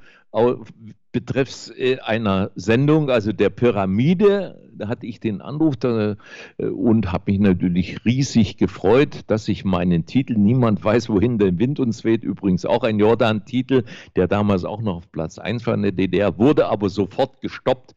betreffs 1.11 1.69
äh, 1.77 1.99
einer 1.99 2.51
Sendung, 2.55 3.09
also 3.09 3.33
der 3.33 3.49
Pyramide, 3.49 4.57
da 4.73 4.87
hatte 4.87 5.05
ich 5.05 5.19
den 5.19 5.41
Anruf 5.41 5.75
da, 5.75 6.15
äh, 6.57 6.65
und 6.65 7.11
habe 7.11 7.31
mich 7.31 7.39
natürlich 7.39 8.05
riesig 8.05 8.57
gefreut, 8.57 9.21
dass 9.27 9.47
ich 9.47 9.65
meinen 9.65 10.05
Titel 10.05 10.35
Niemand 10.37 10.83
weiß, 10.83 11.09
wohin 11.09 11.37
der 11.37 11.57
Wind 11.59 11.79
uns 11.79 12.03
weht, 12.03 12.23
übrigens 12.23 12.65
auch 12.65 12.83
ein 12.83 12.99
Jordan-Titel, 12.99 13.83
der 14.15 14.27
damals 14.27 14.63
auch 14.63 14.81
noch 14.81 14.97
auf 14.97 15.11
Platz 15.11 15.37
1 15.37 15.65
war 15.67 15.73
in 15.73 15.83
der 15.83 15.91
DDR, 15.91 16.37
wurde 16.37 16.67
aber 16.67 16.89
sofort 16.89 17.41
gestoppt. 17.41 17.93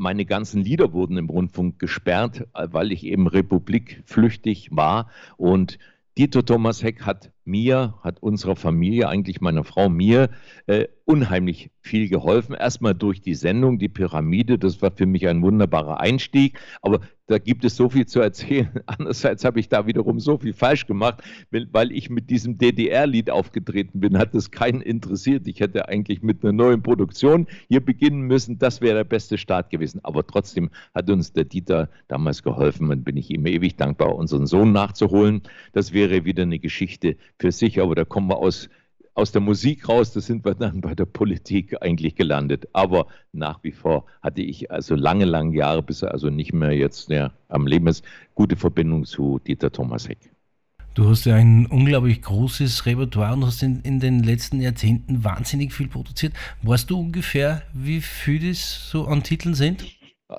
Meine 0.00 0.24
ganzen 0.24 0.62
Lieder 0.62 0.92
wurden 0.92 1.16
im 1.16 1.28
Rundfunk 1.28 1.80
gesperrt, 1.80 2.46
weil 2.54 2.92
ich 2.92 3.04
eben 3.04 3.26
republikflüchtig 3.26 4.68
war. 4.70 5.10
Und 5.36 5.80
Dieter 6.16 6.44
Thomas 6.44 6.84
Heck 6.84 7.02
hat 7.02 7.32
mir, 7.44 7.94
hat 8.02 8.22
unserer 8.22 8.54
Familie, 8.54 9.08
eigentlich 9.08 9.40
meiner 9.40 9.64
Frau 9.64 9.88
mir, 9.88 10.30
äh, 10.66 10.86
unheimlich 11.04 11.70
viel 11.88 12.08
geholfen. 12.08 12.54
Erstmal 12.54 12.94
durch 12.94 13.20
die 13.20 13.34
Sendung, 13.34 13.78
die 13.78 13.88
Pyramide, 13.88 14.58
das 14.58 14.80
war 14.82 14.92
für 14.92 15.06
mich 15.06 15.26
ein 15.26 15.42
wunderbarer 15.42 16.00
Einstieg. 16.00 16.60
Aber 16.82 17.00
da 17.26 17.38
gibt 17.38 17.64
es 17.64 17.76
so 17.76 17.88
viel 17.88 18.06
zu 18.06 18.20
erzählen. 18.20 18.70
Andererseits 18.86 19.44
habe 19.44 19.60
ich 19.60 19.68
da 19.68 19.86
wiederum 19.86 20.18
so 20.18 20.38
viel 20.38 20.52
falsch 20.52 20.86
gemacht, 20.86 21.22
weil 21.50 21.92
ich 21.92 22.10
mit 22.10 22.30
diesem 22.30 22.58
DDR-Lied 22.58 23.30
aufgetreten 23.30 24.00
bin, 24.00 24.18
hat 24.18 24.34
es 24.34 24.50
keinen 24.50 24.80
interessiert. 24.80 25.46
Ich 25.46 25.60
hätte 25.60 25.88
eigentlich 25.88 26.22
mit 26.22 26.42
einer 26.42 26.52
neuen 26.52 26.82
Produktion 26.82 27.46
hier 27.68 27.84
beginnen 27.84 28.22
müssen. 28.22 28.58
Das 28.58 28.80
wäre 28.80 28.96
der 28.96 29.04
beste 29.04 29.38
Start 29.38 29.70
gewesen. 29.70 30.00
Aber 30.04 30.26
trotzdem 30.26 30.70
hat 30.94 31.10
uns 31.10 31.32
der 31.32 31.44
Dieter 31.44 31.90
damals 32.08 32.42
geholfen 32.42 32.90
und 32.90 33.04
bin 33.04 33.16
ich 33.16 33.30
ihm 33.30 33.46
ewig 33.46 33.76
dankbar, 33.76 34.14
unseren 34.14 34.46
Sohn 34.46 34.72
nachzuholen. 34.72 35.42
Das 35.72 35.92
wäre 35.92 36.24
wieder 36.24 36.42
eine 36.44 36.58
Geschichte 36.58 37.16
für 37.38 37.52
sich, 37.52 37.80
aber 37.80 37.94
da 37.94 38.04
kommen 38.04 38.28
wir 38.28 38.38
aus 38.38 38.68
aus 39.18 39.32
der 39.32 39.40
Musik 39.40 39.88
raus, 39.88 40.12
da 40.12 40.20
sind 40.20 40.44
wir 40.44 40.54
dann 40.54 40.80
bei 40.80 40.94
der 40.94 41.04
Politik 41.04 41.82
eigentlich 41.82 42.14
gelandet. 42.14 42.68
Aber 42.72 43.08
nach 43.32 43.58
wie 43.64 43.72
vor 43.72 44.06
hatte 44.22 44.42
ich 44.42 44.70
also 44.70 44.94
lange, 44.94 45.24
lange 45.24 45.56
Jahre, 45.56 45.82
bis 45.82 46.02
er 46.02 46.12
also 46.12 46.30
nicht 46.30 46.52
mehr 46.52 46.72
jetzt 46.72 47.10
ja, 47.10 47.32
am 47.48 47.66
Leben 47.66 47.88
ist, 47.88 48.04
gute 48.36 48.54
Verbindung 48.54 49.04
zu 49.04 49.40
Dieter 49.40 49.72
Thomas 49.72 50.08
Heck. 50.08 50.30
Du 50.94 51.08
hast 51.08 51.26
ja 51.26 51.34
ein 51.34 51.66
unglaublich 51.66 52.22
großes 52.22 52.86
Repertoire 52.86 53.34
und 53.34 53.44
hast 53.44 53.62
in, 53.62 53.80
in, 53.82 53.98
den 53.98 54.22
letzten 54.22 54.60
Jahrzehnten 54.60 55.24
wahnsinnig 55.24 55.72
viel 55.72 55.88
produziert. 55.88 56.32
Weißt 56.62 56.88
du 56.88 57.00
ungefähr, 57.00 57.62
wie 57.74 58.00
viele 58.00 58.50
das 58.50 58.88
so 58.90 59.06
an 59.06 59.24
Titeln 59.24 59.54
sind? 59.54 59.84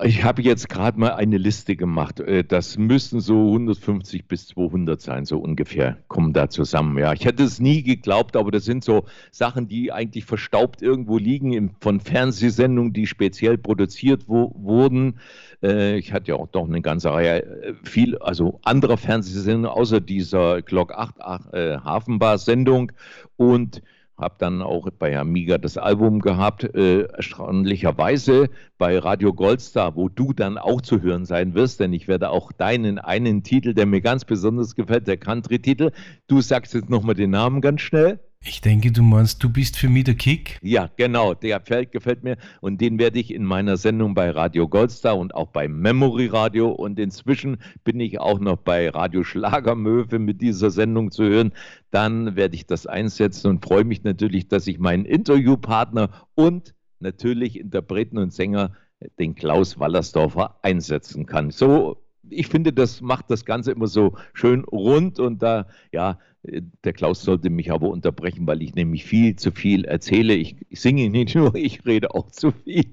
Ich 0.04 0.22
habe 0.22 0.40
jetzt 0.40 0.68
gerade 0.68 1.00
mal 1.00 1.14
eine 1.14 1.36
Liste 1.36 1.74
gemacht. 1.74 2.20
Äh, 2.20 2.44
das 2.44 2.78
müssen 2.78 3.18
so 3.18 3.48
150 3.48 4.28
bis 4.28 4.46
200 4.46 5.00
sein, 5.00 5.24
so 5.24 5.38
ungefähr, 5.38 5.96
kommen 6.06 6.32
da 6.32 6.48
zusammen. 6.48 6.96
Ja, 6.96 7.12
ich 7.12 7.24
hätte 7.24 7.42
es 7.42 7.58
nie 7.58 7.82
geglaubt, 7.82 8.36
aber 8.36 8.52
das 8.52 8.64
sind 8.64 8.84
so 8.84 9.06
Sachen, 9.32 9.66
die 9.66 9.90
eigentlich 9.90 10.26
verstaubt 10.26 10.80
irgendwo 10.80 11.18
liegen 11.18 11.74
von 11.80 11.98
Fernsehsendungen, 11.98 12.92
die 12.92 13.08
speziell 13.08 13.58
produziert 13.58 14.28
wo, 14.28 14.54
wurden. 14.54 15.18
Äh, 15.60 15.98
ich 15.98 16.12
hatte 16.12 16.28
ja 16.28 16.34
auch 16.36 16.46
doch 16.46 16.68
eine 16.68 16.82
ganze 16.82 17.12
Reihe 17.12 17.42
äh, 17.42 17.74
viel, 17.82 18.16
also 18.18 18.60
anderer 18.62 18.96
Fernsehsendungen 18.96 19.76
außer 19.76 20.00
dieser 20.00 20.62
Glock 20.62 20.92
8 20.92 21.16
Hafenbar-Sendung 21.50 22.92
und 23.36 23.82
habe 24.20 24.36
dann 24.38 24.62
auch 24.62 24.88
bei 24.98 25.18
Amiga 25.18 25.58
das 25.58 25.76
Album 25.76 26.20
gehabt, 26.20 26.64
äh, 26.74 27.02
erstaunlicherweise 27.02 28.48
bei 28.78 28.98
Radio 28.98 29.32
Goldstar, 29.32 29.96
wo 29.96 30.08
du 30.08 30.32
dann 30.32 30.58
auch 30.58 30.80
zu 30.80 31.02
hören 31.02 31.24
sein 31.24 31.54
wirst, 31.54 31.80
denn 31.80 31.92
ich 31.92 32.08
werde 32.08 32.30
auch 32.30 32.52
deinen 32.52 32.98
einen 32.98 33.42
Titel, 33.42 33.74
der 33.74 33.86
mir 33.86 34.00
ganz 34.00 34.24
besonders 34.24 34.74
gefällt, 34.74 35.06
der 35.06 35.16
Country-Titel. 35.16 35.90
Du 36.26 36.40
sagst 36.40 36.74
jetzt 36.74 36.90
nochmal 36.90 37.14
den 37.14 37.30
Namen 37.30 37.60
ganz 37.60 37.80
schnell. 37.80 38.20
Ich 38.42 38.62
denke, 38.62 38.90
du 38.90 39.02
meinst, 39.02 39.42
du 39.42 39.50
bist 39.50 39.76
für 39.76 39.90
mich 39.90 40.04
der 40.04 40.14
Kick? 40.14 40.58
Ja, 40.62 40.88
genau, 40.96 41.34
der 41.34 41.60
gefällt, 41.60 41.92
gefällt 41.92 42.24
mir 42.24 42.38
und 42.62 42.80
den 42.80 42.98
werde 42.98 43.18
ich 43.18 43.34
in 43.34 43.44
meiner 43.44 43.76
Sendung 43.76 44.14
bei 44.14 44.30
Radio 44.30 44.66
Goldstar 44.66 45.18
und 45.18 45.34
auch 45.34 45.48
bei 45.48 45.68
Memory 45.68 46.28
Radio 46.28 46.70
und 46.70 46.98
inzwischen 46.98 47.58
bin 47.84 48.00
ich 48.00 48.18
auch 48.18 48.40
noch 48.40 48.56
bei 48.56 48.88
Radio 48.88 49.24
Schlagermöwe 49.24 50.18
mit 50.18 50.40
dieser 50.40 50.70
Sendung 50.70 51.10
zu 51.10 51.24
hören. 51.24 51.52
Dann 51.90 52.34
werde 52.34 52.54
ich 52.54 52.64
das 52.64 52.86
einsetzen 52.86 53.48
und 53.48 53.62
freue 53.62 53.84
mich 53.84 54.04
natürlich, 54.04 54.48
dass 54.48 54.66
ich 54.66 54.78
meinen 54.78 55.04
Interviewpartner 55.04 56.08
und 56.34 56.74
natürlich 56.98 57.60
Interpreten 57.60 58.16
und 58.16 58.32
Sänger, 58.32 58.72
den 59.18 59.34
Klaus 59.34 59.78
Wallersdorfer, 59.78 60.58
einsetzen 60.62 61.26
kann. 61.26 61.50
So 61.50 62.02
ich 62.30 62.48
finde, 62.48 62.72
das 62.72 63.00
macht 63.00 63.30
das 63.30 63.44
Ganze 63.44 63.72
immer 63.72 63.86
so 63.86 64.16
schön 64.32 64.64
rund 64.64 65.18
und 65.18 65.42
da, 65.42 65.66
ja, 65.92 66.18
der 66.42 66.92
Klaus 66.92 67.22
sollte 67.22 67.50
mich 67.50 67.70
aber 67.70 67.88
unterbrechen, 67.88 68.46
weil 68.46 68.62
ich 68.62 68.74
nämlich 68.74 69.04
viel 69.04 69.36
zu 69.36 69.50
viel 69.50 69.84
erzähle. 69.84 70.34
Ich, 70.34 70.56
ich 70.68 70.80
singe 70.80 71.10
nicht 71.10 71.34
nur, 71.34 71.54
ich 71.54 71.84
rede 71.84 72.14
auch 72.14 72.30
zu 72.30 72.52
viel. 72.52 72.86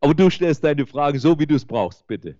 Aber 0.00 0.14
du 0.14 0.28
stellst 0.28 0.62
deine 0.62 0.86
Fragen 0.86 1.18
so, 1.18 1.38
wie 1.38 1.46
du 1.46 1.54
es 1.54 1.64
brauchst, 1.64 2.06
bitte. 2.06 2.36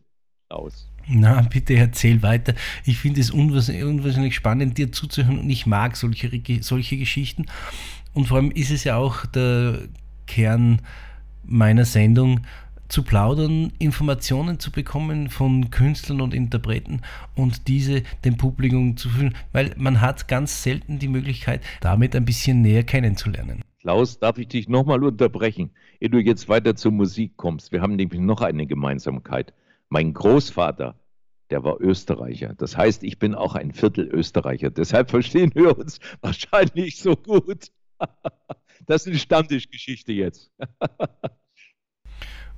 Aus. 0.50 0.90
Na, 1.08 1.40
bitte 1.42 1.74
erzähl 1.74 2.22
weiter. 2.22 2.54
Ich 2.84 2.98
finde 2.98 3.20
es 3.20 3.30
unwahrscheinlich 3.30 4.34
spannend, 4.34 4.76
dir 4.76 4.92
zuzuhören 4.92 5.38
und 5.38 5.50
ich 5.50 5.66
mag 5.66 5.96
solche, 5.96 6.30
solche 6.62 6.96
Geschichten. 6.98 7.46
Und 8.12 8.28
vor 8.28 8.36
allem 8.36 8.50
ist 8.50 8.70
es 8.70 8.84
ja 8.84 8.96
auch 8.96 9.24
der 9.26 9.88
Kern 10.26 10.82
meiner 11.42 11.84
Sendung, 11.84 12.40
zu 12.94 13.02
plaudern, 13.02 13.72
Informationen 13.80 14.60
zu 14.60 14.70
bekommen 14.70 15.28
von 15.28 15.70
Künstlern 15.70 16.20
und 16.20 16.32
Interpreten 16.32 17.02
und 17.34 17.66
diese 17.66 18.04
dem 18.24 18.36
Publikum 18.36 18.96
zu 18.96 19.08
führen, 19.08 19.34
weil 19.50 19.74
man 19.76 20.00
hat 20.00 20.28
ganz 20.28 20.62
selten 20.62 21.00
die 21.00 21.08
Möglichkeit, 21.08 21.60
damit 21.80 22.14
ein 22.14 22.24
bisschen 22.24 22.62
näher 22.62 22.84
kennenzulernen. 22.84 23.62
Klaus, 23.80 24.20
darf 24.20 24.38
ich 24.38 24.46
dich 24.46 24.68
nochmal 24.68 25.02
unterbrechen, 25.02 25.72
ehe 25.98 26.08
du 26.08 26.20
jetzt 26.20 26.48
weiter 26.48 26.76
zur 26.76 26.92
Musik 26.92 27.36
kommst? 27.36 27.72
Wir 27.72 27.82
haben 27.82 27.96
nämlich 27.96 28.20
noch 28.20 28.42
eine 28.42 28.64
Gemeinsamkeit. 28.64 29.52
Mein 29.88 30.14
Großvater, 30.14 30.94
der 31.50 31.64
war 31.64 31.80
Österreicher. 31.80 32.54
Das 32.56 32.76
heißt, 32.76 33.02
ich 33.02 33.18
bin 33.18 33.34
auch 33.34 33.56
ein 33.56 33.72
Viertel 33.72 34.06
Österreicher. 34.06 34.70
Deshalb 34.70 35.10
verstehen 35.10 35.50
wir 35.56 35.76
uns 35.76 35.98
wahrscheinlich 36.20 37.00
so 37.00 37.16
gut. 37.16 37.72
Das 38.86 39.02
ist 39.02 39.08
eine 39.08 39.18
Stammtischgeschichte 39.18 40.12
jetzt. 40.12 40.50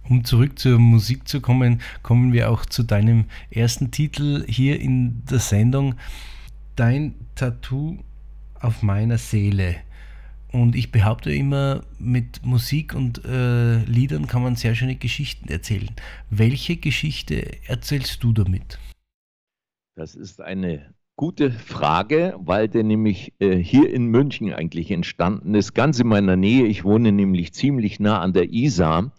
Um 0.08 0.24
zurück 0.24 0.58
zur 0.58 0.78
Musik 0.78 1.26
zu 1.26 1.40
kommen, 1.40 1.80
kommen 2.02 2.32
wir 2.32 2.50
auch 2.50 2.64
zu 2.64 2.84
deinem 2.84 3.24
ersten 3.50 3.90
Titel 3.90 4.44
hier 4.46 4.80
in 4.80 5.24
der 5.24 5.40
Sendung. 5.40 5.96
Dein 6.76 7.14
Tattoo 7.34 7.98
auf 8.60 8.82
meiner 8.82 9.18
Seele. 9.18 9.76
Und 10.52 10.76
ich 10.76 10.92
behaupte 10.92 11.32
immer, 11.32 11.82
mit 11.98 12.46
Musik 12.46 12.94
und 12.94 13.24
äh, 13.24 13.78
Liedern 13.84 14.28
kann 14.28 14.42
man 14.42 14.54
sehr 14.54 14.76
schöne 14.76 14.94
Geschichten 14.94 15.48
erzählen. 15.48 15.90
Welche 16.30 16.76
Geschichte 16.76 17.58
erzählst 17.66 18.22
du 18.22 18.32
damit? 18.32 18.78
Das 19.96 20.14
ist 20.14 20.40
eine 20.40 20.94
gute 21.16 21.50
Frage, 21.50 22.36
weil 22.38 22.68
der 22.68 22.84
nämlich 22.84 23.32
äh, 23.40 23.56
hier 23.56 23.92
in 23.92 24.06
München 24.06 24.52
eigentlich 24.52 24.92
entstanden 24.92 25.54
ist, 25.54 25.74
ganz 25.74 25.98
in 25.98 26.06
meiner 26.06 26.36
Nähe. 26.36 26.66
Ich 26.66 26.84
wohne 26.84 27.10
nämlich 27.10 27.52
ziemlich 27.54 27.98
nah 27.98 28.20
an 28.20 28.32
der 28.32 28.52
Isar 28.52 29.10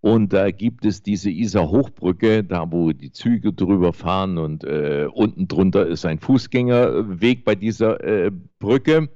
und 0.00 0.32
da 0.32 0.50
gibt 0.50 0.84
es 0.84 1.02
diese 1.02 1.30
Isar-Hochbrücke, 1.30 2.44
da 2.44 2.70
wo 2.70 2.92
die 2.92 3.12
Züge 3.12 3.52
drüber 3.52 3.92
fahren 3.92 4.38
und 4.38 4.64
äh, 4.64 5.08
unten 5.12 5.48
drunter 5.48 5.86
ist 5.86 6.04
ein 6.04 6.18
Fußgängerweg 6.18 7.44
bei 7.44 7.54
dieser 7.54 8.02
äh, 8.04 8.30
Brücke. 8.58 9.08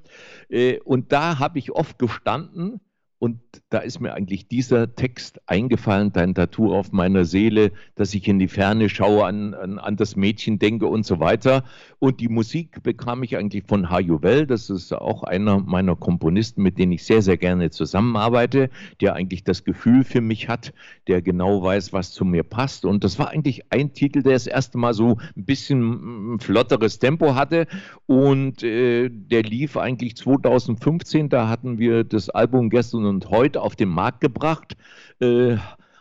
Äh, 0.48 0.78
und 0.80 1.12
da 1.12 1.38
habe 1.38 1.58
ich 1.58 1.72
oft 1.72 1.98
gestanden 1.98 2.80
und 3.20 3.38
da 3.68 3.80
ist 3.80 4.00
mir 4.00 4.14
eigentlich 4.14 4.48
dieser 4.48 4.94
Text 4.94 5.42
eingefallen, 5.46 6.10
dein 6.10 6.34
Tattoo 6.34 6.74
auf 6.74 6.90
meiner 6.90 7.26
Seele, 7.26 7.70
dass 7.94 8.14
ich 8.14 8.26
in 8.26 8.38
die 8.38 8.48
Ferne 8.48 8.88
schaue, 8.88 9.26
an, 9.26 9.52
an, 9.52 9.78
an 9.78 9.96
das 9.96 10.16
Mädchen 10.16 10.58
denke 10.58 10.86
und 10.86 11.04
so 11.04 11.20
weiter. 11.20 11.64
Und 12.00 12.20
die 12.20 12.30
Musik 12.30 12.82
bekam 12.82 13.22
ich 13.22 13.36
eigentlich 13.36 13.64
von 13.66 13.90
Hajo 13.90 14.22
Well, 14.22 14.46
das 14.46 14.70
ist 14.70 14.90
auch 14.90 15.22
einer 15.22 15.60
meiner 15.60 15.96
Komponisten, 15.96 16.62
mit 16.62 16.78
denen 16.78 16.92
ich 16.92 17.04
sehr, 17.04 17.20
sehr 17.20 17.36
gerne 17.36 17.68
zusammenarbeite, 17.68 18.70
der 19.02 19.14
eigentlich 19.14 19.44
das 19.44 19.64
Gefühl 19.64 20.02
für 20.02 20.22
mich 20.22 20.48
hat, 20.48 20.72
der 21.08 21.20
genau 21.20 21.62
weiß, 21.62 21.92
was 21.92 22.12
zu 22.12 22.24
mir 22.24 22.42
passt. 22.42 22.86
Und 22.86 23.04
das 23.04 23.18
war 23.18 23.28
eigentlich 23.28 23.70
ein 23.70 23.92
Titel, 23.92 24.22
der 24.22 24.32
das 24.32 24.46
erste 24.46 24.78
Mal 24.78 24.94
so 24.94 25.18
ein 25.36 25.44
bisschen 25.44 26.40
flotteres 26.40 26.98
Tempo 26.98 27.34
hatte. 27.34 27.66
Und 28.06 28.62
äh, 28.62 29.10
der 29.10 29.42
lief 29.42 29.76
eigentlich 29.76 30.16
2015, 30.16 31.28
da 31.28 31.48
hatten 31.48 31.78
wir 31.78 32.04
das 32.04 32.30
Album 32.30 32.70
gestern 32.70 33.04
und 33.04 33.28
heute 33.28 33.60
auf 33.60 33.76
den 33.76 33.90
Markt 33.90 34.22
gebracht. 34.22 34.74
Äh, 35.20 35.58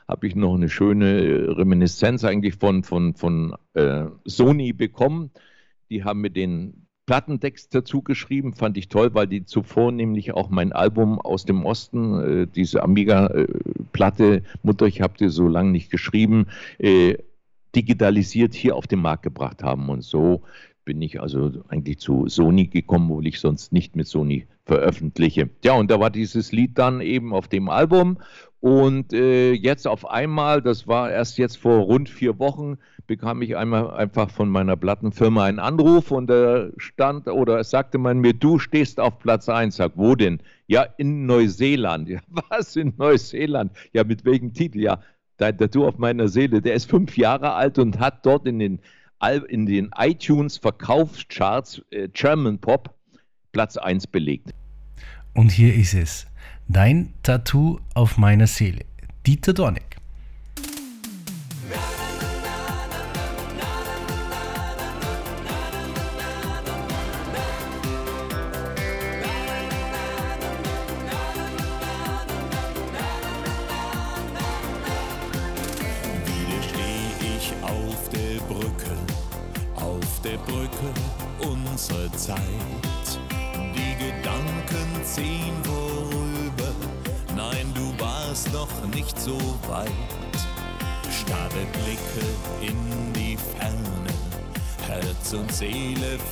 habe 0.07 0.27
ich 0.27 0.35
noch 0.35 0.55
eine 0.55 0.69
schöne 0.69 1.57
Reminiszenz 1.57 2.23
eigentlich 2.23 2.55
von, 2.55 2.83
von, 2.83 3.15
von 3.15 3.53
äh, 3.73 4.05
Sony 4.23 4.71
bekommen. 4.71 5.29
Die 5.89 6.03
haben 6.03 6.21
mir 6.21 6.29
den 6.29 6.87
Plattentext 7.09 7.73
dazu 7.73 8.03
geschrieben, 8.03 8.53
fand 8.53 8.77
ich 8.77 8.87
toll, 8.87 9.15
weil 9.15 9.25
die 9.25 9.43
zuvor 9.43 9.91
nämlich 9.91 10.33
auch 10.35 10.49
mein 10.49 10.71
Album 10.71 11.19
aus 11.19 11.43
dem 11.43 11.65
Osten, 11.65 12.19
äh, 12.19 12.47
diese 12.47 12.83
Amiga-Platte, 12.83 14.35
äh, 14.35 14.41
Mutter, 14.61 14.85
ich 14.85 15.01
habe 15.01 15.17
dir 15.17 15.31
so 15.31 15.47
lange 15.47 15.71
nicht 15.71 15.89
geschrieben, 15.89 16.45
äh, 16.77 17.17
digitalisiert 17.75 18.53
hier 18.53 18.75
auf 18.75 18.85
den 18.85 19.01
Markt 19.01 19.23
gebracht 19.23 19.63
haben. 19.63 19.89
Und 19.89 20.03
so 20.03 20.43
bin 20.85 21.01
ich 21.01 21.19
also 21.19 21.51
eigentlich 21.67 21.97
zu 21.97 22.27
Sony 22.27 22.67
gekommen, 22.67 23.09
obwohl 23.09 23.25
ich 23.25 23.39
sonst 23.39 23.73
nicht 23.73 23.95
mit 23.95 24.05
Sony 24.05 24.45
veröffentliche. 24.69 25.49
Ja, 25.63 25.73
und 25.73 25.89
da 25.89 25.99
war 25.99 26.11
dieses 26.11 26.51
Lied 26.51 26.77
dann 26.77 27.01
eben 27.01 27.33
auf 27.33 27.47
dem 27.47 27.69
Album. 27.69 28.19
Und 28.61 29.13
äh, 29.13 29.53
jetzt 29.53 29.87
auf 29.87 30.07
einmal, 30.07 30.61
das 30.61 30.85
war 30.85 31.09
erst 31.09 31.39
jetzt 31.39 31.57
vor 31.57 31.79
rund 31.79 32.07
vier 32.07 32.37
Wochen, 32.37 32.77
bekam 33.07 33.41
ich 33.41 33.57
einmal 33.57 33.89
einfach 33.89 34.29
von 34.29 34.47
meiner 34.47 34.75
Plattenfirma 34.75 35.45
einen 35.45 35.57
Anruf 35.57 36.11
und 36.11 36.27
da 36.27 36.67
stand 36.77 37.27
oder 37.27 37.63
sagte 37.63 37.97
man 37.97 38.19
mir, 38.19 38.33
du 38.33 38.59
stehst 38.59 38.99
auf 38.99 39.17
Platz 39.17 39.49
1. 39.49 39.75
Sag, 39.77 39.93
wo 39.95 40.13
denn? 40.13 40.39
Ja, 40.67 40.83
in 40.97 41.25
Neuseeland. 41.25 42.09
Ja, 42.09 42.19
was 42.49 42.75
in 42.75 42.93
Neuseeland? 42.97 43.71
Ja, 43.93 44.03
mit 44.03 44.23
welchem 44.23 44.53
Titel? 44.53 44.81
Ja, 44.81 44.99
der 45.39 45.57
Tattoo 45.57 45.87
auf 45.87 45.97
meiner 45.97 46.27
Seele. 46.27 46.61
Der 46.61 46.75
ist 46.75 46.87
fünf 46.87 47.17
Jahre 47.17 47.53
alt 47.53 47.79
und 47.79 47.99
hat 47.99 48.23
dort 48.23 48.45
in 48.45 48.59
den, 48.59 48.79
in 49.47 49.65
den 49.65 49.89
iTunes 49.97 50.57
Verkaufscharts 50.57 51.81
äh, 51.89 52.07
German 52.09 52.59
Pop 52.59 52.98
Platz 53.51 53.77
1 53.77 54.07
belegt. 54.07 54.53
Und 55.33 55.51
hier 55.51 55.73
ist 55.73 55.93
es. 55.93 56.27
Dein 56.67 57.13
Tattoo 57.23 57.79
auf 57.93 58.17
meiner 58.17 58.47
Seele. 58.47 58.85
Dieter 59.25 59.53
Dornick. 59.53 59.88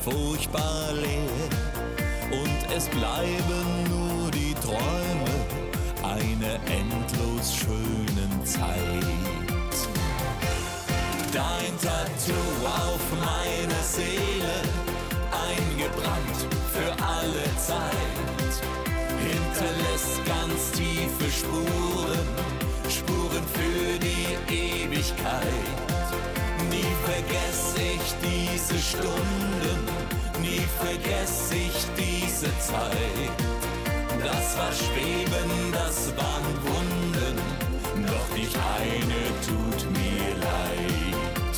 Furchtbar 0.10 0.67
Zeit. 32.68 33.32
Das 34.22 34.58
war 34.58 34.72
Schweben, 34.74 35.72
das 35.72 36.12
waren 36.18 36.48
Wunden, 36.68 37.38
doch 38.06 38.36
nicht 38.36 38.56
eine 38.56 39.22
tut 39.48 39.82
mir 39.92 40.36
leid. 40.36 41.58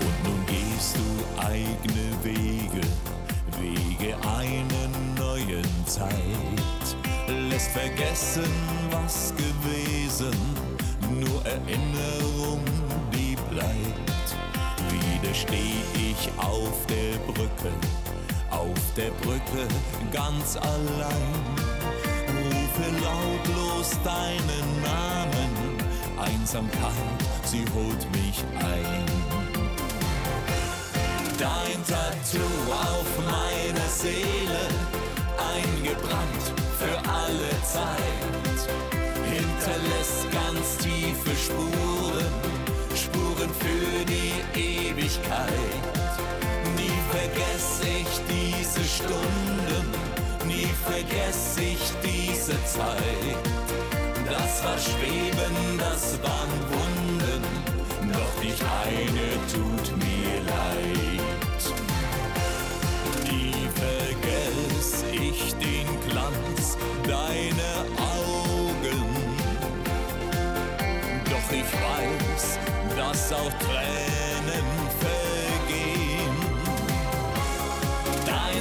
Und 0.00 0.16
nun 0.24 0.40
gehst 0.46 0.96
du 0.98 1.40
eigene 1.40 2.06
Wege, 2.24 2.84
Wege 3.60 4.16
einer 4.26 4.88
neuen 5.16 5.86
Zeit. 5.86 6.86
Lässt 7.50 7.70
vergessen, 7.70 8.50
was 8.90 9.32
gewesen, 9.36 10.34
nur 11.08 11.44
Erinnerung, 11.46 12.64
die 13.12 13.36
bleibt. 13.50 14.08
Wieder 14.90 15.34
steh 15.34 15.82
ich 15.94 16.30
auf 16.38 16.86
der 16.86 17.18
Brücke, 17.32 17.72
auf 18.70 18.94
der 18.96 19.10
Brücke 19.22 19.66
ganz 20.12 20.56
allein. 20.56 21.44
Rufe 22.28 22.88
lautlos 23.02 23.90
deinen 24.04 24.68
Namen, 24.82 25.52
Einsamkeit, 26.18 26.92
sie 27.44 27.64
holt 27.74 28.04
mich 28.12 28.44
ein. 28.58 29.04
Dein 31.38 31.80
Tattoo 31.86 32.72
auf 32.72 33.10
meiner 33.24 33.88
Seele, 33.88 34.64
eingebrannt 35.54 36.44
für 36.78 36.98
alle 37.08 37.50
Zeit. 37.62 38.58
Hinterlässt 39.30 40.26
ganz 40.32 40.78
tiefe 40.78 41.36
Spuren, 41.36 42.32
Spuren 42.94 43.50
für 43.60 44.04
die 44.04 44.58
Ewigkeit. 44.58 45.52
Nie 46.76 46.98
vergess 47.10 47.80
ich 47.82 48.20
diese 48.28 48.37
Stunden, 48.96 49.84
nie 50.46 50.70
vergess 50.86 51.56
ich 51.58 51.82
diese 52.02 52.56
Zeit. 52.64 53.38
Das 54.24 54.64
war 54.64 54.78
Schweben, 54.78 55.78
das 55.78 56.18
waren 56.22 56.54
Wunden, 56.72 57.42
doch 58.12 58.42
nicht 58.42 58.62
eine 58.62 59.28
tut 59.52 59.96
mir 59.98 60.40
leid. 60.46 61.08
ich 65.20 65.54
den 65.54 65.86
Glanz 66.08 66.76
deiner 67.04 67.84
Augen. 68.00 69.04
Doch 71.24 71.52
ich 71.52 71.72
weiß, 71.72 72.58
dass 72.96 73.32
auch 73.32 73.52
Tränen 73.58 74.66
vergehen. 75.00 75.37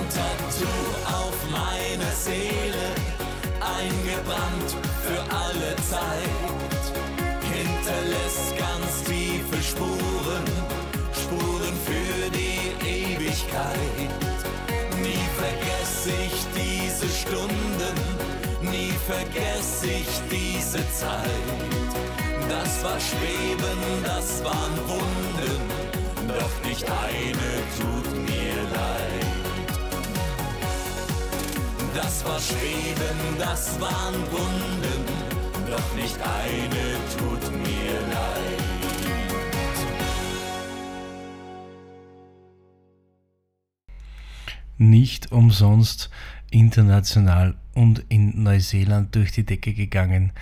Dein 0.07 0.23
Tattoo 0.23 0.67
auf 1.05 1.35
meiner 1.51 2.11
Seele, 2.11 2.95
eingebrannt 3.59 4.75
für 5.03 5.19
alle 5.35 5.75
Zeit, 5.89 6.83
hinterlässt 7.43 8.57
ganz 8.57 9.03
tiefe 9.03 9.61
Spuren, 9.61 10.45
Spuren 11.11 11.73
für 11.85 12.29
die 12.29 12.87
Ewigkeit. 12.87 14.11
Nie 15.01 15.27
vergesse 15.35 16.11
ich 16.25 16.45
diese 16.55 17.09
Stunden, 17.09 17.95
nie 18.61 18.93
vergesse 19.07 19.87
ich 19.87 20.21
diese 20.31 20.79
Zeit. 20.93 21.27
Das 22.47 22.83
war 22.83 22.99
Schweben, 22.99 23.79
das 24.05 24.41
waren 24.43 24.77
Wunden, 24.87 25.61
doch 26.27 26.69
nicht 26.69 26.85
eine 26.85 27.51
tut 27.77 28.15
mir 28.25 28.55
leid. 28.73 29.26
Das 31.97 32.23
war 32.25 32.39
Schweben, 32.39 33.39
das 33.39 33.81
waren 33.81 34.13
Wunden, 34.31 35.01
doch 35.67 35.95
nicht 35.95 36.15
eine 36.21 36.85
tut 37.17 37.51
mir 37.51 37.99
leid. 38.13 38.57
nicht 44.77 45.31
umsonst 45.31 46.11
international 46.51 47.55
und 47.73 48.05
in 48.09 48.43
Neuseeland 48.43 49.15
durch 49.15 49.31
die 49.31 49.43
Decke 49.43 49.73
gegangen. 49.73 50.33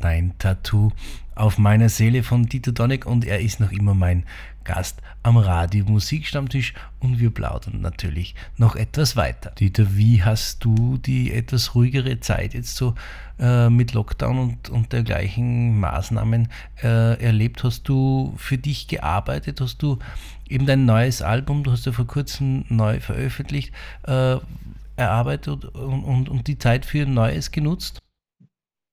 Dein 0.00 0.38
Tattoo 0.38 0.92
auf 1.34 1.58
meiner 1.58 1.90
Seele 1.90 2.22
von 2.22 2.46
Dieter 2.46 2.72
Donneck 2.72 3.04
und 3.04 3.26
er 3.26 3.40
ist 3.40 3.60
noch 3.60 3.72
immer 3.72 3.94
mein 3.94 4.24
Gast 4.68 5.00
am 5.22 5.38
Radio 5.38 5.86
Musikstammtisch 5.86 6.74
und 7.00 7.18
wir 7.18 7.30
plaudern 7.30 7.80
natürlich 7.80 8.34
noch 8.58 8.76
etwas 8.76 9.16
weiter. 9.16 9.50
Dieter, 9.58 9.96
wie 9.96 10.22
hast 10.22 10.62
du 10.62 10.98
die 10.98 11.32
etwas 11.32 11.74
ruhigere 11.74 12.20
Zeit 12.20 12.52
jetzt 12.52 12.76
so 12.76 12.94
äh, 13.38 13.70
mit 13.70 13.94
Lockdown 13.94 14.38
und, 14.38 14.68
und 14.68 14.92
dergleichen 14.92 15.80
Maßnahmen 15.80 16.48
äh, 16.82 17.18
erlebt? 17.18 17.64
Hast 17.64 17.88
du 17.88 18.34
für 18.36 18.58
dich 18.58 18.88
gearbeitet? 18.88 19.62
Hast 19.62 19.82
du 19.82 19.98
eben 20.50 20.66
dein 20.66 20.84
neues 20.84 21.22
Album, 21.22 21.64
du 21.64 21.72
hast 21.72 21.86
ja 21.86 21.92
vor 21.92 22.06
kurzem 22.06 22.66
neu 22.68 23.00
veröffentlicht, 23.00 23.72
äh, 24.02 24.36
erarbeitet 24.96 25.64
und, 25.64 26.04
und, 26.04 26.28
und 26.28 26.46
die 26.46 26.58
Zeit 26.58 26.84
für 26.84 27.06
Neues 27.06 27.52
genutzt? 27.52 28.00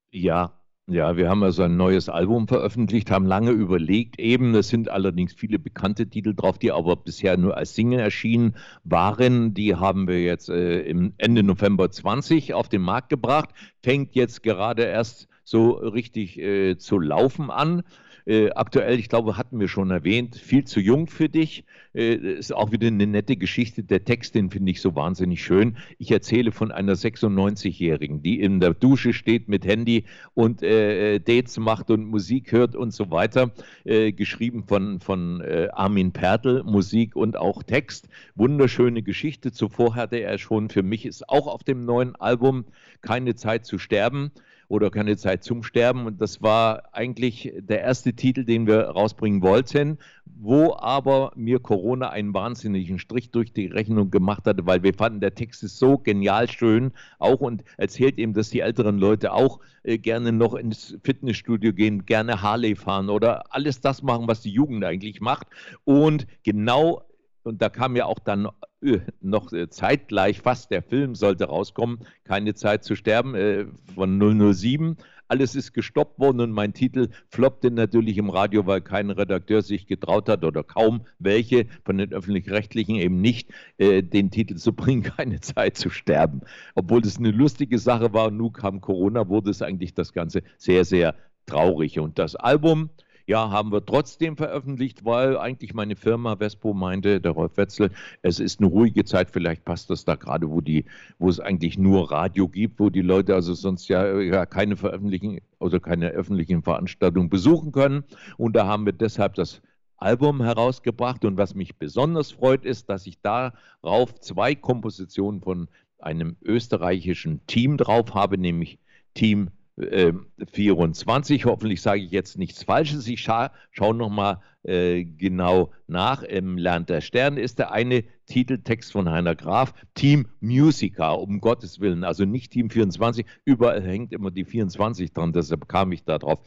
Ja, 0.09 0.53
Ja, 0.87 1.17
wir 1.17 1.29
haben 1.29 1.41
also 1.41 1.63
ein 1.63 1.77
neues 1.77 2.09
Album 2.09 2.47
veröffentlicht, 2.47 3.09
haben 3.09 3.25
lange 3.25 3.49
überlegt. 3.49 4.19
Eben, 4.19 4.53
es 4.53 4.67
sind 4.67 4.87
allerdings 4.87 5.33
viele 5.33 5.57
bekannte 5.57 6.07
Titel 6.07 6.35
drauf, 6.35 6.59
die 6.59 6.71
aber 6.71 6.95
bisher 6.95 7.37
nur 7.37 7.57
als 7.57 7.73
Single 7.73 7.99
erschienen 7.99 8.55
waren. 8.83 9.55
Die 9.55 9.73
haben 9.75 10.07
wir 10.07 10.21
jetzt 10.21 10.47
äh, 10.47 10.81
im 10.81 11.13
Ende 11.17 11.41
November 11.41 11.89
20 11.89 12.53
auf 12.53 12.69
den 12.69 12.83
Markt 12.83 13.09
gebracht. 13.09 13.49
Fängt 13.81 14.13
jetzt 14.13 14.43
gerade 14.43 14.83
erst 14.83 15.27
so 15.43 15.71
richtig 15.71 16.37
äh, 16.37 16.77
zu 16.77 16.99
laufen 16.99 17.49
an. 17.49 17.81
Äh, 18.25 18.49
aktuell, 18.51 18.97
ich 18.97 19.07
glaube, 19.07 19.37
hatten 19.37 19.59
wir 19.59 19.67
schon 19.67 19.91
erwähnt, 19.91 20.35
viel 20.35 20.65
zu 20.65 20.79
jung 20.79 21.07
für 21.07 21.29
dich. 21.29 21.63
Äh, 21.93 22.15
ist 22.15 22.53
auch 22.53 22.71
wieder 22.71 22.87
eine 22.87 23.05
nette 23.05 23.37
Geschichte. 23.37 23.83
Der 23.83 24.03
Text, 24.03 24.33
den 24.33 24.49
finde 24.49 24.71
ich 24.71 24.81
so 24.81 24.95
wahnsinnig 24.95 25.43
schön. 25.43 25.77
Ich 25.99 26.11
erzähle 26.11 26.51
von 26.51 26.71
einer 26.71 26.95
96-Jährigen, 26.95 28.23
die 28.23 28.39
in 28.39 28.59
der 28.59 28.73
Dusche 28.73 29.13
steht 29.13 29.47
mit 29.47 29.65
Handy 29.65 30.05
und 30.33 30.63
äh, 30.63 31.19
Dates 31.19 31.57
macht 31.57 31.91
und 31.91 32.05
Musik 32.05 32.51
hört 32.51 32.75
und 32.75 32.91
so 32.91 33.11
weiter. 33.11 33.51
Äh, 33.83 34.11
geschrieben 34.11 34.63
von, 34.67 34.99
von 34.99 35.41
äh, 35.41 35.69
Armin 35.71 36.11
Pertl, 36.11 36.63
Musik 36.63 37.15
und 37.15 37.37
auch 37.37 37.61
Text. 37.61 38.09
Wunderschöne 38.33 39.03
Geschichte. 39.03 39.51
Zuvor 39.51 39.93
hatte 39.95 40.17
er 40.17 40.39
schon, 40.39 40.69
für 40.69 40.83
mich 40.83 41.05
ist 41.05 41.29
auch 41.29 41.45
auf 41.45 41.63
dem 41.63 41.85
neuen 41.85 42.15
Album 42.15 42.65
Keine 43.01 43.35
Zeit 43.35 43.65
zu 43.65 43.77
sterben 43.77 44.31
oder 44.67 44.89
keine 44.89 45.17
Zeit 45.17 45.43
zum 45.43 45.63
Sterben. 45.63 46.05
Und 46.05 46.21
das 46.21 46.41
war 46.41 46.83
eigentlich 46.93 47.53
der 47.57 47.81
erste 47.81 48.13
Titel, 48.13 48.43
den 48.43 48.67
wir 48.67 48.89
rausbringen 48.89 49.41
wollten, 49.41 49.97
wo 50.25 50.75
aber 50.75 51.31
mir 51.35 51.59
Corona 51.59 52.09
einen 52.09 52.33
wahnsinnigen 52.33 52.99
Strich 52.99 53.29
durch 53.31 53.53
die 53.53 53.67
Rechnung 53.67 54.11
gemacht 54.11 54.45
hatte, 54.45 54.65
weil 54.65 54.83
wir 54.83 54.93
fanden, 54.93 55.19
der 55.19 55.35
Text 55.35 55.63
ist 55.63 55.77
so 55.77 55.97
genial 55.97 56.49
schön 56.49 56.91
auch 57.19 57.39
und 57.41 57.63
erzählt 57.77 58.17
eben, 58.17 58.33
dass 58.33 58.49
die 58.49 58.59
älteren 58.59 58.97
Leute 58.97 59.33
auch 59.33 59.59
äh, 59.83 59.97
gerne 59.97 60.31
noch 60.31 60.55
ins 60.55 60.97
Fitnessstudio 61.03 61.73
gehen, 61.73 62.05
gerne 62.05 62.41
Harley 62.41 62.75
fahren 62.75 63.09
oder 63.09 63.53
alles 63.53 63.81
das 63.81 64.01
machen, 64.01 64.27
was 64.27 64.41
die 64.41 64.51
Jugend 64.51 64.83
eigentlich 64.83 65.21
macht. 65.21 65.47
Und 65.83 66.27
genau 66.43 67.03
und 67.45 67.61
da 67.61 67.69
kam 67.69 67.95
ja 67.95 68.05
auch 68.05 68.19
dann 68.19 68.49
äh, 68.81 68.99
noch 69.21 69.53
äh, 69.53 69.69
zeitgleich 69.69 70.41
fast 70.41 70.71
der 70.71 70.81
Film 70.81 71.15
sollte 71.15 71.45
rauskommen, 71.45 71.99
Keine 72.23 72.55
Zeit 72.55 72.83
zu 72.83 72.95
sterben 72.95 73.35
äh, 73.35 73.65
von 73.93 74.19
007. 74.53 74.97
Alles 75.27 75.55
ist 75.55 75.73
gestoppt 75.73 76.19
worden 76.19 76.39
und 76.39 76.51
mein 76.51 76.73
Titel 76.73 77.09
floppte 77.29 77.71
natürlich 77.71 78.17
im 78.17 78.29
Radio, 78.29 78.67
weil 78.67 78.81
kein 78.81 79.09
Redakteur 79.09 79.63
sich 79.63 79.87
getraut 79.87 80.29
hat 80.29 80.43
oder 80.43 80.63
kaum 80.63 81.01
welche 81.17 81.65
von 81.83 81.97
den 81.97 82.13
öffentlich-rechtlichen 82.13 82.97
eben 82.97 83.21
nicht, 83.21 83.49
den 83.79 84.29
Titel 84.29 84.57
zu 84.57 84.73
bringen, 84.73 85.01
keine 85.17 85.39
Zeit 85.39 85.77
zu 85.77 85.89
sterben. 85.89 86.41
Obwohl 86.75 87.01
es 87.01 87.17
eine 87.17 87.31
lustige 87.31 87.79
Sache 87.79 88.13
war, 88.13 88.29
nun 88.29 88.53
kam 88.53 88.81
Corona, 88.81 89.27
wurde 89.27 89.49
es 89.49 89.63
eigentlich 89.63 89.95
das 89.95 90.13
Ganze 90.13 90.43
sehr, 90.59 90.85
sehr 90.85 91.15
traurig. 91.47 91.99
Und 91.99 92.19
das 92.19 92.35
Album, 92.35 92.91
ja, 93.27 93.49
haben 93.49 93.71
wir 93.71 93.85
trotzdem 93.85 94.37
veröffentlicht, 94.37 95.03
weil 95.03 95.37
eigentlich 95.37 95.73
meine 95.73 95.95
Firma 95.95 96.35
Vespo 96.35 96.73
meinte, 96.73 97.19
der 97.19 97.31
Rolf 97.31 97.57
Wetzel, 97.57 97.91
es 98.21 98.39
ist 98.39 98.59
eine 98.59 98.69
ruhige 98.69 99.03
Zeit, 99.03 99.31
vielleicht 99.31 99.65
passt 99.65 99.89
das 99.89 100.05
da 100.05 100.15
gerade, 100.15 100.49
wo 100.49 100.61
die, 100.61 100.85
wo 101.17 101.29
es 101.29 101.39
eigentlich 101.39 101.77
nur 101.77 102.11
Radio 102.11 102.47
gibt, 102.47 102.79
wo 102.79 102.89
die 102.89 103.01
Leute 103.01 103.33
also 103.33 103.53
sonst 103.53 103.87
ja, 103.87 104.19
ja 104.19 104.45
keine 104.45 104.77
veröffentlichen, 104.77 105.39
also 105.59 105.79
keine 105.79 106.09
öffentlichen 106.09 106.61
Veranstaltungen 106.61 107.29
besuchen 107.29 107.71
können. 107.71 108.03
Und 108.37 108.55
da 108.55 108.67
haben 108.67 108.85
wir 108.85 108.93
deshalb 108.93 109.33
das 109.35 109.61
Album 109.97 110.41
herausgebracht. 110.43 111.25
Und 111.25 111.37
was 111.37 111.55
mich 111.55 111.77
besonders 111.77 112.31
freut, 112.31 112.65
ist, 112.65 112.89
dass 112.89 113.07
ich 113.07 113.19
darauf 113.21 114.13
zwei 114.19 114.53
Kompositionen 114.53 115.41
von 115.41 115.67
einem 115.99 116.37
österreichischen 116.43 117.45
Team 117.47 117.77
drauf 117.77 118.13
habe, 118.13 118.37
nämlich 118.37 118.77
Team 119.15 119.49
24. 119.77 121.43
Ähm, 121.43 121.49
Hoffentlich 121.49 121.81
sage 121.81 122.01
ich 122.01 122.11
jetzt 122.11 122.37
nichts 122.37 122.63
Falsches. 122.63 123.07
Ich 123.07 123.21
scha 123.21 123.51
schaue 123.71 123.95
nochmal 123.95 124.39
äh, 124.65 125.03
genau 125.03 125.71
nach. 125.87 126.23
Im 126.23 126.57
Lernt 126.57 126.89
der 126.89 127.01
Stern 127.01 127.37
ist 127.37 127.59
der 127.59 127.71
eine 127.71 128.03
Titeltext 128.25 128.91
von 128.91 129.09
Heiner 129.09 129.35
Graf. 129.35 129.73
Team 129.93 130.27
Musica, 130.39 131.11
um 131.11 131.39
Gottes 131.39 131.79
Willen, 131.79 132.03
also 132.03 132.25
nicht 132.25 132.51
Team 132.51 132.69
24. 132.69 133.25
Überall 133.45 133.83
hängt 133.83 134.13
immer 134.13 134.31
die 134.31 134.45
24 134.45 135.13
dran, 135.13 135.33
deshalb 135.33 135.67
kam 135.67 135.91
ich 135.91 136.03
da 136.03 136.17
drauf. 136.17 136.39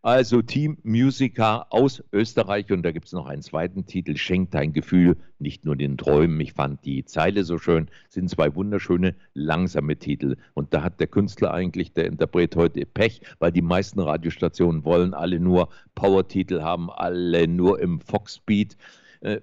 Also 0.00 0.42
Team 0.42 0.78
Musica 0.84 1.66
aus 1.70 2.02
Österreich 2.12 2.70
und 2.70 2.82
da 2.82 2.92
gibt 2.92 3.06
es 3.06 3.12
noch 3.12 3.26
einen 3.26 3.42
zweiten 3.42 3.84
Titel, 3.84 4.16
Schenkt 4.16 4.54
dein 4.54 4.72
Gefühl, 4.72 5.16
nicht 5.38 5.64
nur 5.64 5.76
den 5.76 5.98
Träumen. 5.98 6.40
Ich 6.40 6.52
fand 6.52 6.84
die 6.84 7.04
Zeile 7.04 7.44
so 7.44 7.58
schön, 7.58 7.88
sind 8.08 8.30
zwei 8.30 8.54
wunderschöne, 8.54 9.16
langsame 9.34 9.96
Titel. 9.96 10.36
Und 10.54 10.72
da 10.72 10.82
hat 10.82 11.00
der 11.00 11.08
Künstler 11.08 11.52
eigentlich, 11.52 11.92
der 11.92 12.06
Interpret 12.06 12.54
heute 12.56 12.86
Pech, 12.86 13.20
weil 13.38 13.52
die 13.52 13.62
meisten 13.62 14.00
Radiostationen 14.00 14.84
wollen 14.84 15.14
alle 15.14 15.40
nur 15.40 15.68
Power-Titel 15.94 16.62
haben, 16.62 16.90
alle 16.90 17.48
nur 17.58 17.80
im 17.80 18.00
Foxbeat. 18.00 18.76
Äh, 19.20 19.40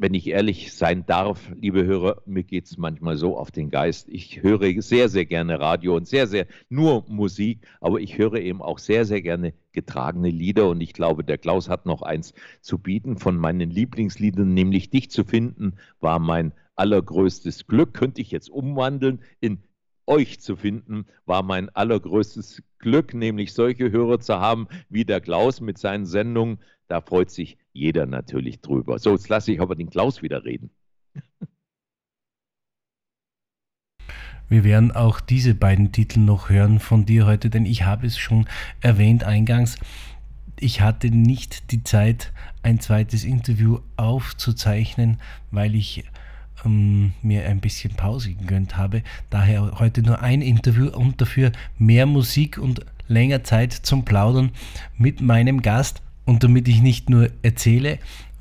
wenn 0.00 0.14
ich 0.14 0.28
ehrlich 0.28 0.72
sein 0.72 1.04
darf, 1.06 1.50
liebe 1.60 1.84
Hörer, 1.84 2.22
mir 2.24 2.44
geht 2.44 2.66
es 2.66 2.78
manchmal 2.78 3.16
so 3.16 3.36
auf 3.36 3.50
den 3.50 3.68
Geist. 3.68 4.08
Ich 4.08 4.42
höre 4.44 4.80
sehr, 4.80 5.08
sehr 5.08 5.26
gerne 5.26 5.58
Radio 5.58 5.96
und 5.96 6.06
sehr, 6.06 6.28
sehr 6.28 6.46
nur 6.68 7.04
Musik, 7.08 7.66
aber 7.80 8.00
ich 8.00 8.16
höre 8.16 8.36
eben 8.36 8.62
auch 8.62 8.78
sehr, 8.78 9.04
sehr 9.04 9.22
gerne 9.22 9.54
getragene 9.72 10.30
Lieder 10.30 10.68
und 10.68 10.80
ich 10.80 10.92
glaube, 10.92 11.24
der 11.24 11.36
Klaus 11.36 11.68
hat 11.68 11.84
noch 11.84 12.02
eins 12.02 12.32
zu 12.60 12.78
bieten 12.78 13.18
von 13.18 13.36
meinen 13.36 13.70
Lieblingsliedern, 13.70 14.54
nämlich 14.54 14.90
Dich 14.90 15.10
zu 15.10 15.24
finden, 15.24 15.74
war 16.00 16.20
mein 16.20 16.52
allergrößtes 16.76 17.66
Glück. 17.66 17.92
Könnte 17.92 18.20
ich 18.20 18.30
jetzt 18.30 18.50
umwandeln 18.50 19.20
in 19.40 19.64
euch 20.06 20.40
zu 20.40 20.56
finden, 20.56 21.06
war 21.26 21.42
mein 21.42 21.68
allergrößtes 21.70 22.62
Glück, 22.78 23.14
nämlich 23.14 23.52
solche 23.52 23.90
Hörer 23.90 24.20
zu 24.20 24.38
haben 24.38 24.68
wie 24.88 25.04
der 25.04 25.20
Klaus 25.20 25.60
mit 25.60 25.78
seinen 25.78 26.06
Sendungen. 26.06 26.58
Da 26.88 27.00
freut 27.02 27.30
sich 27.30 27.58
jeder 27.72 28.06
natürlich 28.06 28.60
drüber. 28.60 28.98
So, 28.98 29.12
jetzt 29.12 29.28
lasse 29.28 29.52
ich 29.52 29.60
aber 29.60 29.76
den 29.76 29.90
Klaus 29.90 30.22
wieder 30.22 30.44
reden. 30.44 30.70
Wir 34.48 34.64
werden 34.64 34.92
auch 34.92 35.20
diese 35.20 35.54
beiden 35.54 35.92
Titel 35.92 36.20
noch 36.20 36.48
hören 36.48 36.80
von 36.80 37.04
dir 37.04 37.26
heute, 37.26 37.50
denn 37.50 37.66
ich 37.66 37.84
habe 37.84 38.06
es 38.06 38.16
schon 38.16 38.46
erwähnt 38.80 39.22
eingangs. 39.22 39.76
Ich 40.58 40.80
hatte 40.80 41.10
nicht 41.10 41.70
die 41.70 41.84
Zeit, 41.84 42.32
ein 42.62 42.80
zweites 42.80 43.24
Interview 43.24 43.80
aufzuzeichnen, 43.96 45.20
weil 45.50 45.74
ich 45.74 46.04
ähm, 46.64 47.12
mir 47.20 47.44
ein 47.46 47.60
bisschen 47.60 47.94
Pause 47.94 48.32
gegönnt 48.32 48.78
habe. 48.78 49.02
Daher 49.28 49.78
heute 49.78 50.02
nur 50.02 50.22
ein 50.22 50.40
Interview 50.40 50.88
und 50.88 51.20
dafür 51.20 51.52
mehr 51.76 52.06
Musik 52.06 52.56
und 52.56 52.86
länger 53.06 53.44
Zeit 53.44 53.72
zum 53.74 54.06
Plaudern 54.06 54.52
mit 54.96 55.20
meinem 55.20 55.60
Gast. 55.60 56.02
Und 56.28 56.44
damit 56.44 56.68
ich 56.68 56.82
nicht 56.82 57.08
nur 57.08 57.30
erzähle, 57.40 57.98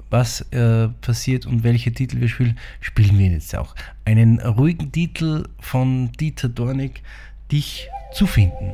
was 0.10 0.42
äh, 0.52 0.90
passiert 1.00 1.46
und 1.46 1.64
welche 1.64 1.94
Titel 1.94 2.20
wir 2.20 2.28
spielen, 2.28 2.60
spielen 2.82 3.18
wir 3.18 3.28
jetzt 3.28 3.56
auch 3.56 3.76
einen 4.04 4.42
ruhigen 4.42 4.92
Titel 4.92 5.46
von 5.62 6.12
Dieter 6.12 6.50
Dornig, 6.50 7.02
Dich 7.50 7.88
zu 8.14 8.28
finden. 8.28 8.74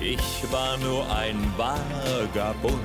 Ich 0.00 0.52
war 0.52 0.78
nur 0.78 1.12
ein 1.12 1.34
Vagabund, 1.56 2.78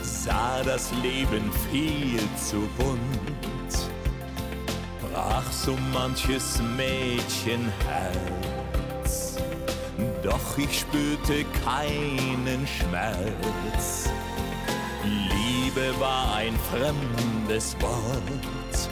sah 0.00 0.62
das 0.62 0.92
Leben 1.02 1.50
viel 1.72 2.20
zu 2.36 2.68
bunt, 2.78 3.39
brach 5.12 5.52
so 5.52 5.76
manches 5.92 6.60
Mädchenherz. 6.76 9.36
Doch 10.22 10.58
ich 10.58 10.80
spürte 10.80 11.44
keinen 11.64 12.66
Schmerz. 12.66 14.10
Liebe 15.04 15.98
war 15.98 16.36
ein 16.36 16.54
fremdes 16.70 17.74
Wort. 17.80 18.90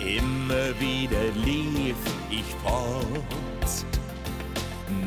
Immer 0.00 0.80
wieder 0.80 1.30
lief 1.44 1.96
ich 2.30 2.46
fort 2.64 3.04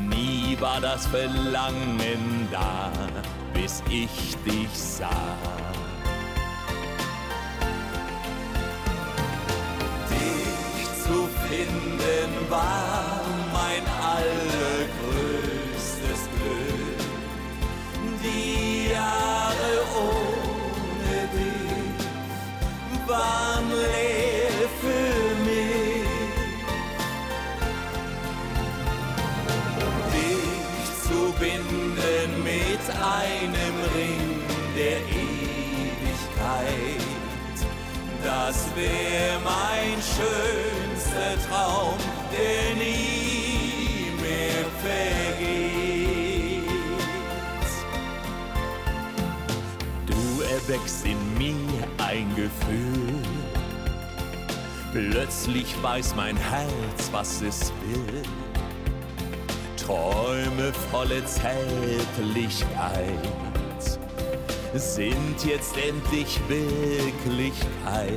Nie 0.10 0.56
war 0.60 0.80
das 0.80 1.08
Verlangen 1.08 2.48
da, 2.52 2.92
bis 3.54 3.82
ich 3.89 4.36
dich 4.46 4.70
sah. 4.74 5.70
Finden 11.52 12.32
war 12.49 13.22
mein 13.52 13.84
allergrößtes 14.16 16.22
Glück. 16.36 16.99
Die 18.24 18.91
Jahre 18.93 19.74
ohne 20.08 21.18
dich 21.36 22.02
waren 23.08 23.68
leer 23.70 24.70
für 24.82 25.22
binden 31.39 32.32
mit 32.43 32.86
einem 33.20 33.76
Ring, 33.95 34.30
der 34.78 34.99
ewig 34.99 36.22
Das 38.24 38.58
wär 38.76 39.39
mein 39.43 39.97
schönster 40.02 40.70
Traum, 41.48 41.98
der 42.32 42.76
nie 42.76 44.12
mehr 44.22 44.66
vergeht. 44.82 46.64
Du 50.06 50.42
erweckst 50.44 51.06
in 51.06 51.18
mir 51.38 51.88
ein 51.98 52.28
Gefühl. 52.36 53.22
Plötzlich 54.92 55.82
weiß 55.82 56.16
mein 56.16 56.36
Herz, 56.36 57.10
was 57.12 57.42
es 57.42 57.72
will. 57.86 58.24
Träume 59.78 60.74
volle 60.92 61.24
Zärtlichkeit 61.26 62.68
sind 64.74 65.44
jetzt 65.46 65.76
endlich 65.78 66.39
Wirklichkeit. 66.48 68.12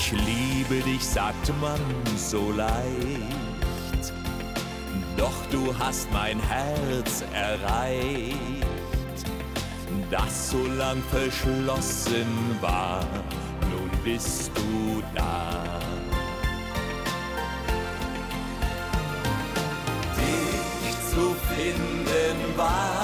Ich 0.00 0.12
liebe 0.12 0.80
dich, 0.84 1.04
sagt 1.04 1.52
man 1.60 1.80
so 2.16 2.52
leicht, 2.52 4.12
doch 5.16 5.34
du 5.50 5.76
hast 5.76 6.08
mein 6.12 6.38
Herz 6.38 7.24
erreicht, 7.34 8.36
das 10.08 10.50
so 10.50 10.64
lang 10.78 11.02
verschlossen 11.10 12.28
war, 12.60 13.04
nun 13.72 13.90
bist 14.04 14.52
du 14.54 15.02
da. 15.16 15.80
Dich 20.16 20.94
zu 21.10 21.34
finden 21.48 22.56
war 22.56 22.97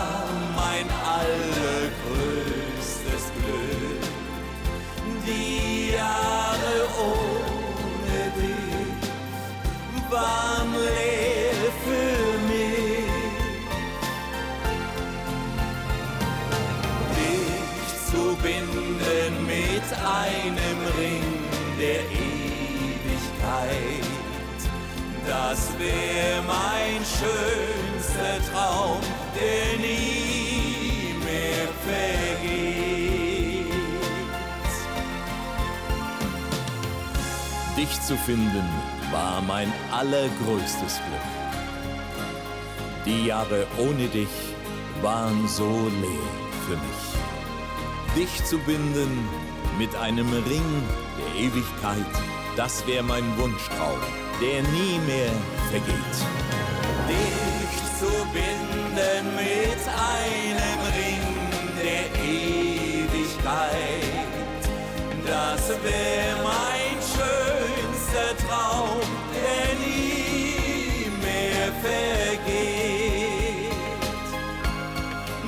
leer 10.73 11.73
für 11.85 12.27
mich. 12.51 13.15
Dich 17.19 17.89
zu 18.11 18.23
binden 18.43 19.33
mit 19.47 19.89
einem 20.23 20.79
Ring 20.99 21.29
der 21.79 22.03
Ewigkeit. 22.11 23.15
Das 25.27 25.61
wär 25.79 26.43
mein 26.47 27.01
schönster 27.19 28.35
Traum, 28.53 29.01
der 29.35 29.79
nie 29.79 31.15
mehr 31.25 31.69
vergeht. 31.87 32.85
Dich 37.77 38.03
zu 38.03 38.17
finden 38.17 38.69
war 39.11 39.41
mein 39.43 39.73
allergrößtes 39.99 41.01
Glück. 41.07 41.29
Die 43.07 43.27
Jahre 43.27 43.67
ohne 43.79 44.09
dich 44.09 44.35
waren 45.03 45.47
so 45.49 45.91
leer 46.01 46.31
für 46.67 46.77
mich. 46.77 47.03
Dich 48.17 48.45
zu 48.45 48.59
binden 48.59 49.29
mit 49.79 49.95
einem 49.97 50.31
Ring 50.33 50.83
der 51.19 51.43
Ewigkeit, 51.43 52.13
das 52.57 52.87
wär 52.87 53.03
mein 53.03 53.25
Wunschtraum 53.37 54.01
der 54.41 54.63
nie 54.63 54.99
mehr 55.07 55.33
vergeht. 55.71 56.17
Dich 57.09 57.99
zu 57.99 58.11
binden 58.33 59.35
mit 59.37 59.83
einem 60.13 60.81
Ring 60.99 61.25
der 61.83 62.07
Ewigkeit, 62.23 63.45
das 65.25 65.69
wär 65.69 66.43
mein 66.43 66.84
vergeht. 71.85 73.73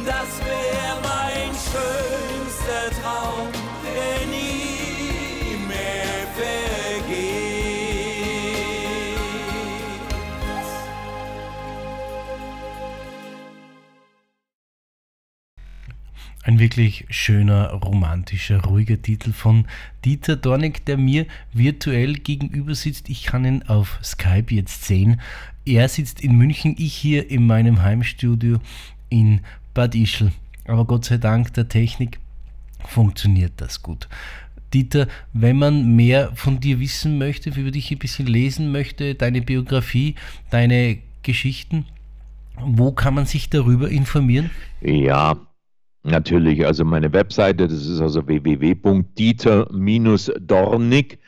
Das 0.05 0.31
wär 0.45 0.93
mein 1.03 1.53
schönster 1.53 2.16
wirklich 16.67 17.07
schöner, 17.11 17.69
romantischer, 17.75 18.65
ruhiger 18.65 19.01
Titel 19.01 19.33
von 19.33 19.67
Dieter 20.05 20.35
Dornig, 20.35 20.85
der 20.85 20.97
mir 20.97 21.27
virtuell 21.53 22.15
gegenüber 22.15 22.75
sitzt. 22.75 23.09
Ich 23.09 23.23
kann 23.23 23.45
ihn 23.45 23.63
auf 23.69 24.01
Skype 24.03 24.53
jetzt 24.53 24.85
sehen. 24.85 25.21
Er 25.65 25.89
sitzt 25.89 26.21
in 26.21 26.37
München, 26.37 26.75
ich 26.77 26.93
hier 26.93 27.31
in 27.31 27.47
meinem 27.47 27.83
Heimstudio 27.83 28.59
in 29.11 29.43
Bad 29.75 29.95
Ischl. 29.95 30.33
Aber 30.65 30.87
Gott 30.87 31.05
sei 31.05 31.19
Dank 31.19 31.55
der 31.55 31.69
Technik 31.69 32.19
funktioniert 32.85 33.53
das 33.59 33.81
gut. 33.81 34.09
Dieter, 34.75 35.07
wenn 35.33 35.59
man 35.59 35.95
mehr 35.95 36.33
von 36.35 36.59
dir 36.59 36.81
wissen 36.81 37.17
möchte, 37.17 37.51
über 37.51 37.71
dich 37.71 37.93
ein 37.93 37.99
bisschen 37.99 38.27
lesen 38.27 38.73
möchte, 38.73 39.15
deine 39.15 39.41
Biografie, 39.41 40.17
deine 40.51 40.99
Geschichten, 41.23 41.87
wo 42.57 42.91
kann 42.91 43.15
man 43.15 43.27
sich 43.27 43.51
darüber 43.51 43.89
informieren? 43.89 44.51
Ja, 44.81 45.37
natürlich. 46.07 46.67
Also 46.67 46.85
meine 46.85 47.13
Webseite, 47.13 47.69
das 47.69 47.87
ist 47.87 48.01
also 48.01 48.27
www.dieter-dornig.de. 48.27 51.19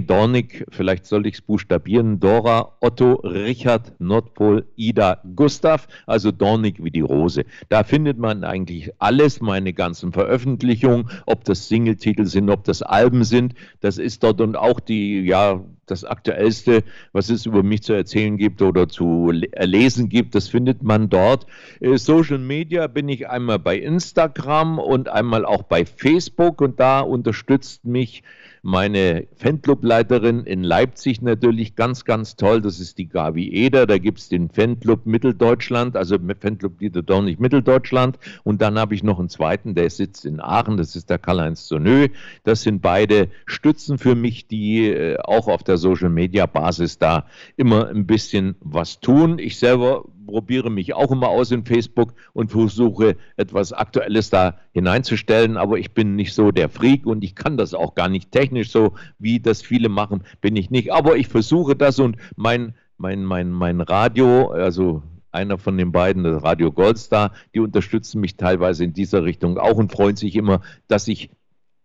Dornig, 0.00 0.64
vielleicht 0.70 1.06
sollte 1.06 1.28
ich 1.28 1.36
es 1.36 1.42
buchstabieren, 1.42 2.18
Dora, 2.18 2.76
Otto, 2.80 3.12
Richard, 3.22 3.92
Nordpol, 4.00 4.66
Ida, 4.74 5.22
Gustav, 5.36 5.86
also 6.06 6.32
Dornig 6.32 6.82
wie 6.82 6.90
die 6.90 7.02
Rose. 7.02 7.44
Da 7.68 7.84
findet 7.84 8.18
man 8.18 8.42
eigentlich 8.42 8.90
alles, 8.98 9.40
meine 9.40 9.72
ganzen 9.72 10.12
Veröffentlichungen, 10.12 11.08
ob 11.26 11.44
das 11.44 11.68
Singletitel 11.68 12.26
sind, 12.26 12.50
ob 12.50 12.64
das 12.64 12.82
Alben 12.82 13.22
sind, 13.22 13.54
das 13.80 13.98
ist 13.98 14.24
dort 14.24 14.40
und 14.40 14.56
auch 14.56 14.80
die, 14.80 15.20
ja, 15.20 15.62
das 15.90 16.04
Aktuellste, 16.04 16.84
was 17.12 17.30
es 17.30 17.46
über 17.46 17.62
mich 17.62 17.82
zu 17.82 17.92
erzählen 17.92 18.36
gibt 18.36 18.62
oder 18.62 18.88
zu 18.88 19.30
lesen 19.30 20.08
gibt, 20.08 20.34
das 20.34 20.48
findet 20.48 20.82
man 20.82 21.08
dort. 21.08 21.46
Äh, 21.80 21.96
Social 21.96 22.38
Media 22.38 22.86
bin 22.86 23.08
ich 23.08 23.28
einmal 23.28 23.58
bei 23.58 23.76
Instagram 23.76 24.78
und 24.78 25.08
einmal 25.08 25.44
auch 25.44 25.62
bei 25.62 25.84
Facebook 25.84 26.60
und 26.60 26.78
da 26.80 27.00
unterstützt 27.00 27.84
mich 27.84 28.22
meine 28.62 29.26
Fanclubleiterin 29.36 30.44
in 30.44 30.62
Leipzig 30.62 31.22
natürlich 31.22 31.74
ganz, 31.74 32.04
ganz 32.04 32.36
toll. 32.36 32.60
Das 32.60 32.80
ist 32.80 32.98
die 32.98 33.08
Gavi 33.08 33.48
Eder. 33.48 33.86
Da 33.86 33.96
gibt 33.98 34.18
es 34.18 34.28
den 34.28 34.50
Fanclub 34.50 35.06
Mitteldeutschland, 35.06 35.96
also 35.96 36.18
Fanclub 36.40 36.78
Dieter 36.78 37.02
Dornig 37.02 37.38
Mitteldeutschland. 37.38 38.18
Und 38.44 38.60
dann 38.60 38.78
habe 38.78 38.94
ich 38.94 39.02
noch 39.02 39.18
einen 39.18 39.30
zweiten, 39.30 39.74
der 39.74 39.88
sitzt 39.88 40.26
in 40.26 40.40
Aachen. 40.40 40.76
Das 40.76 40.96
ist 40.96 41.08
der 41.08 41.18
Karl-Heinz 41.18 41.66
Zonö. 41.66 42.08
Das 42.44 42.62
sind 42.62 42.82
beide 42.82 43.28
Stützen 43.46 43.96
für 43.98 44.14
mich, 44.14 44.48
die 44.48 44.88
äh, 44.88 45.16
auch 45.18 45.48
auf 45.48 45.62
der 45.62 45.77
Social 45.78 46.10
Media 46.10 46.46
Basis 46.46 46.98
da 46.98 47.26
immer 47.56 47.88
ein 47.88 48.06
bisschen 48.06 48.56
was 48.60 49.00
tun. 49.00 49.38
Ich 49.38 49.58
selber 49.58 50.04
probiere 50.26 50.70
mich 50.70 50.94
auch 50.94 51.10
immer 51.10 51.28
aus 51.28 51.50
in 51.50 51.64
Facebook 51.64 52.14
und 52.34 52.50
versuche 52.50 53.16
etwas 53.36 53.72
Aktuelles 53.72 54.30
da 54.30 54.58
hineinzustellen, 54.72 55.56
aber 55.56 55.78
ich 55.78 55.94
bin 55.94 56.16
nicht 56.16 56.34
so 56.34 56.50
der 56.50 56.68
Freak 56.68 57.06
und 57.06 57.24
ich 57.24 57.34
kann 57.34 57.56
das 57.56 57.74
auch 57.74 57.94
gar 57.94 58.08
nicht 58.08 58.30
technisch 58.30 58.70
so, 58.70 58.92
wie 59.18 59.40
das 59.40 59.62
viele 59.62 59.88
machen, 59.88 60.22
bin 60.40 60.54
ich 60.56 60.70
nicht. 60.70 60.92
Aber 60.92 61.16
ich 61.16 61.28
versuche 61.28 61.74
das 61.74 61.98
und 61.98 62.16
mein, 62.36 62.74
mein, 62.98 63.24
mein, 63.24 63.50
mein 63.50 63.80
Radio, 63.80 64.50
also 64.50 65.02
einer 65.30 65.58
von 65.58 65.76
den 65.76 65.92
beiden, 65.92 66.24
das 66.24 66.42
Radio 66.42 66.72
Goldstar, 66.72 67.32
die 67.54 67.60
unterstützen 67.60 68.20
mich 68.20 68.36
teilweise 68.36 68.84
in 68.84 68.92
dieser 68.92 69.24
Richtung 69.24 69.58
auch 69.58 69.76
und 69.76 69.92
freuen 69.92 70.16
sich 70.16 70.36
immer, 70.36 70.60
dass 70.88 71.08
ich 71.08 71.30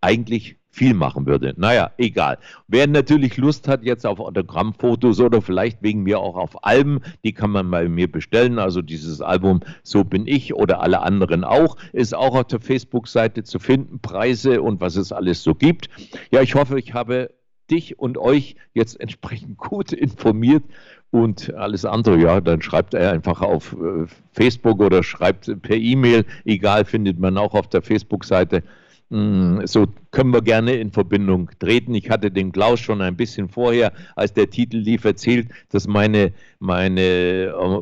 eigentlich 0.00 0.56
viel 0.74 0.92
machen 0.92 1.24
würde. 1.26 1.54
Naja, 1.56 1.92
egal. 1.98 2.38
Wer 2.66 2.88
natürlich 2.88 3.36
Lust 3.36 3.68
hat 3.68 3.84
jetzt 3.84 4.04
auf 4.04 4.18
Autogrammfotos 4.18 5.20
oder 5.20 5.40
vielleicht 5.40 5.82
wegen 5.82 6.02
mir 6.02 6.18
auch 6.18 6.34
auf 6.34 6.64
Alben, 6.64 7.00
die 7.22 7.32
kann 7.32 7.50
man 7.50 7.70
bei 7.70 7.88
mir 7.88 8.10
bestellen. 8.10 8.58
Also 8.58 8.82
dieses 8.82 9.20
Album 9.20 9.60
So 9.84 10.02
bin 10.02 10.26
ich 10.26 10.52
oder 10.52 10.80
alle 10.80 11.00
anderen 11.00 11.44
auch, 11.44 11.76
ist 11.92 12.14
auch 12.14 12.34
auf 12.34 12.48
der 12.48 12.60
Facebook-Seite 12.60 13.44
zu 13.44 13.60
finden. 13.60 14.00
Preise 14.00 14.62
und 14.62 14.80
was 14.80 14.96
es 14.96 15.12
alles 15.12 15.44
so 15.44 15.54
gibt. 15.54 15.88
Ja, 16.32 16.42
ich 16.42 16.56
hoffe, 16.56 16.76
ich 16.78 16.92
habe 16.92 17.30
dich 17.70 17.98
und 17.98 18.18
euch 18.18 18.56
jetzt 18.72 19.00
entsprechend 19.00 19.56
gut 19.58 19.92
informiert. 19.92 20.64
Und 21.12 21.54
alles 21.54 21.84
andere, 21.84 22.18
ja, 22.18 22.40
dann 22.40 22.60
schreibt 22.60 22.92
er 22.92 23.12
einfach 23.12 23.40
auf 23.40 23.74
äh, 23.74 24.06
Facebook 24.32 24.80
oder 24.80 25.04
schreibt 25.04 25.62
per 25.62 25.76
E-Mail, 25.76 26.24
egal, 26.44 26.84
findet 26.84 27.20
man 27.20 27.38
auch 27.38 27.54
auf 27.54 27.68
der 27.68 27.82
Facebook-Seite. 27.82 28.64
Mm, 29.10 29.66
so 29.66 29.86
können 30.10 30.32
wir 30.32 30.42
gerne 30.42 30.74
in 30.74 30.90
Verbindung 30.90 31.50
treten. 31.58 31.94
Ich 31.94 32.10
hatte 32.10 32.30
dem 32.30 32.52
Klaus 32.52 32.80
schon 32.80 33.02
ein 33.02 33.16
bisschen 33.16 33.48
vorher, 33.48 33.92
als 34.16 34.32
der 34.32 34.50
Titel 34.50 34.78
lief, 34.78 35.04
erzählt, 35.04 35.48
dass 35.68 35.86
meine, 35.86 36.32
meine 36.58 37.00
äh, 37.00 37.80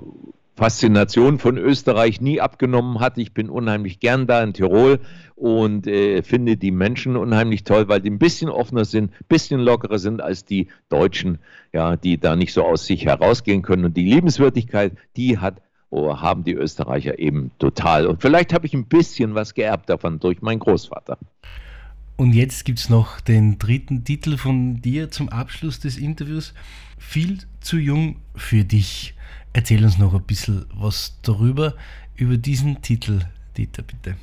Faszination 0.56 1.38
von 1.38 1.56
Österreich 1.56 2.20
nie 2.20 2.40
abgenommen 2.40 3.00
hat. 3.00 3.18
Ich 3.18 3.32
bin 3.32 3.48
unheimlich 3.48 4.00
gern 4.00 4.26
da 4.26 4.42
in 4.42 4.52
Tirol 4.52 5.00
und 5.34 5.86
äh, 5.86 6.22
finde 6.22 6.56
die 6.56 6.70
Menschen 6.70 7.16
unheimlich 7.16 7.64
toll, 7.64 7.88
weil 7.88 8.00
die 8.00 8.10
ein 8.10 8.18
bisschen 8.18 8.50
offener 8.50 8.84
sind, 8.84 9.12
ein 9.12 9.26
bisschen 9.28 9.60
lockerer 9.60 9.98
sind 9.98 10.20
als 10.20 10.44
die 10.44 10.68
Deutschen, 10.88 11.38
ja, 11.72 11.96
die 11.96 12.18
da 12.18 12.36
nicht 12.36 12.52
so 12.52 12.64
aus 12.64 12.86
sich 12.86 13.06
herausgehen 13.06 13.62
können. 13.62 13.86
Und 13.86 13.96
die 13.96 14.04
Liebenswürdigkeit, 14.04 14.92
die 15.16 15.38
hat 15.38 15.62
haben 15.92 16.44
die 16.44 16.54
Österreicher 16.54 17.18
eben 17.18 17.50
total. 17.58 18.06
Und 18.06 18.22
vielleicht 18.22 18.52
habe 18.52 18.66
ich 18.66 18.74
ein 18.74 18.86
bisschen 18.86 19.34
was 19.34 19.54
geerbt 19.54 19.88
davon 19.90 20.18
durch 20.18 20.42
meinen 20.42 20.58
Großvater. 20.58 21.18
Und 22.16 22.34
jetzt 22.34 22.64
gibt 22.64 22.78
es 22.78 22.88
noch 22.88 23.20
den 23.20 23.58
dritten 23.58 24.04
Titel 24.04 24.36
von 24.36 24.80
dir 24.80 25.10
zum 25.10 25.28
Abschluss 25.28 25.80
des 25.80 25.96
Interviews. 25.96 26.54
Viel 26.98 27.38
zu 27.60 27.78
jung 27.78 28.16
für 28.34 28.64
dich. 28.64 29.14
Erzähl 29.52 29.84
uns 29.84 29.98
noch 29.98 30.14
ein 30.14 30.22
bisschen 30.22 30.66
was 30.74 31.18
darüber, 31.22 31.74
über 32.14 32.36
diesen 32.36 32.80
Titel, 32.82 33.20
Dieter, 33.56 33.82
bitte. 33.82 34.16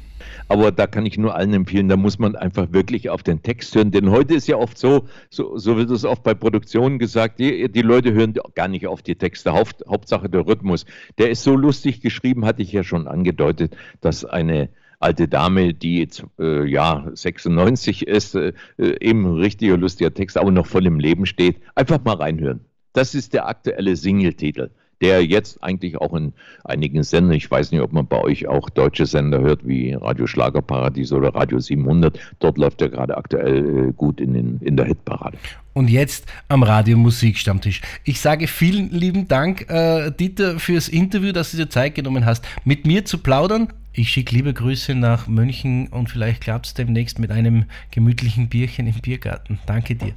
Aber 0.48 0.72
da 0.72 0.88
kann 0.88 1.06
ich 1.06 1.18
nur 1.18 1.36
allen 1.36 1.54
empfehlen, 1.54 1.90
da 1.90 1.98
muss 1.98 2.20
man 2.20 2.36
einfach 2.36 2.72
wirklich 2.72 3.10
auf 3.10 3.24
den 3.24 3.42
Text 3.42 3.76
hören. 3.76 3.92
Denn 3.92 4.10
heute 4.10 4.34
ist 4.34 4.48
ja 4.48 4.58
oft 4.58 4.78
so, 4.78 5.08
so, 5.30 5.58
so 5.58 5.78
wird 5.78 5.90
es 5.92 6.06
oft 6.06 6.24
bei 6.24 6.34
Produktionen 6.34 7.00
gesagt, 7.00 7.40
die, 7.40 7.72
die 7.72 7.82
Leute 7.82 8.14
hören 8.14 8.34
gar 8.56 8.68
nicht 8.68 8.88
auf 8.88 9.02
die 9.02 9.16
Texte. 9.16 9.54
Haupt, 9.54 9.84
Hauptsache 9.88 10.30
der 10.30 10.46
Rhythmus. 10.46 10.86
Der 11.18 11.30
ist 11.30 11.44
so 11.44 11.56
lustig 11.56 12.02
geschrieben, 12.02 12.46
hatte 12.46 12.62
ich 12.62 12.72
ja 12.72 12.84
schon 12.84 13.08
angedeutet, 13.08 13.76
dass 14.02 14.26
eine 14.26 14.70
alte 15.00 15.28
Dame, 15.28 15.74
die 15.74 16.00
jetzt 16.00 16.26
äh, 16.40 16.66
ja 16.66 17.10
96 17.14 18.06
ist, 18.08 18.36
äh, 18.36 18.54
eben 18.78 19.36
richtiger 19.36 19.78
lustiger 19.78 20.14
Text, 20.14 20.38
aber 20.38 20.52
noch 20.52 20.68
voll 20.68 20.86
im 20.86 21.00
Leben 21.00 21.26
steht. 21.26 21.62
Einfach 21.76 22.04
mal 22.04 22.16
reinhören. 22.16 22.66
Das 22.94 23.16
ist 23.16 23.34
der 23.34 23.48
aktuelle 23.48 23.96
Single-Titel 23.96 24.72
der 25.02 25.26
jetzt 25.26 25.64
eigentlich 25.64 25.98
auch 25.98 26.14
in 26.14 26.34
einigen 26.64 27.04
Sendern, 27.04 27.34
ich 27.34 27.50
weiß 27.50 27.72
nicht, 27.72 27.82
ob 27.82 27.94
man 27.94 28.08
bei 28.08 28.20
euch 28.22 28.48
auch 28.48 28.70
deutsche 28.70 29.06
Sender 29.06 29.40
hört, 29.40 29.66
wie 29.66 29.94
Radio 29.94 30.28
Schlagerparadies 30.28 31.12
oder 31.14 31.34
Radio 31.34 31.60
700, 31.60 32.20
dort 32.40 32.58
läuft 32.58 32.82
er 32.82 32.90
gerade 32.90 33.18
aktuell 33.18 33.90
äh, 33.90 33.94
gut 33.94 34.20
in, 34.20 34.34
den, 34.34 34.60
in 34.62 34.76
der 34.78 34.86
Hitparade. 34.86 35.38
Und 35.74 35.90
jetzt 35.90 36.26
am 36.50 36.64
Radio 36.64 36.98
Musikstammtisch. 36.98 37.82
Ich 38.04 38.20
sage 38.20 38.48
vielen 38.48 38.90
lieben 38.92 39.28
Dank, 39.28 39.70
äh, 39.70 40.12
Dieter, 40.12 40.60
fürs 40.60 40.90
Interview, 40.90 41.32
dass 41.32 41.52
du 41.52 41.58
dir 41.58 41.70
Zeit 41.70 41.96
genommen 41.96 42.26
hast, 42.26 42.46
mit 42.66 42.86
mir 42.86 43.06
zu 43.06 43.20
plaudern. 43.20 43.72
Ich 43.94 44.10
schicke 44.10 44.36
liebe 44.36 44.54
Grüße 44.54 44.96
nach 44.96 45.28
München 45.28 45.88
und 45.88 46.10
vielleicht 46.10 46.42
klappt 46.42 46.68
es 46.68 46.74
demnächst 46.74 47.20
mit 47.20 47.32
einem 47.32 47.66
gemütlichen 47.92 48.50
Bierchen 48.50 48.88
im 48.88 48.96
Biergarten. 49.02 49.60
Danke 49.66 49.96
dir. 49.96 50.14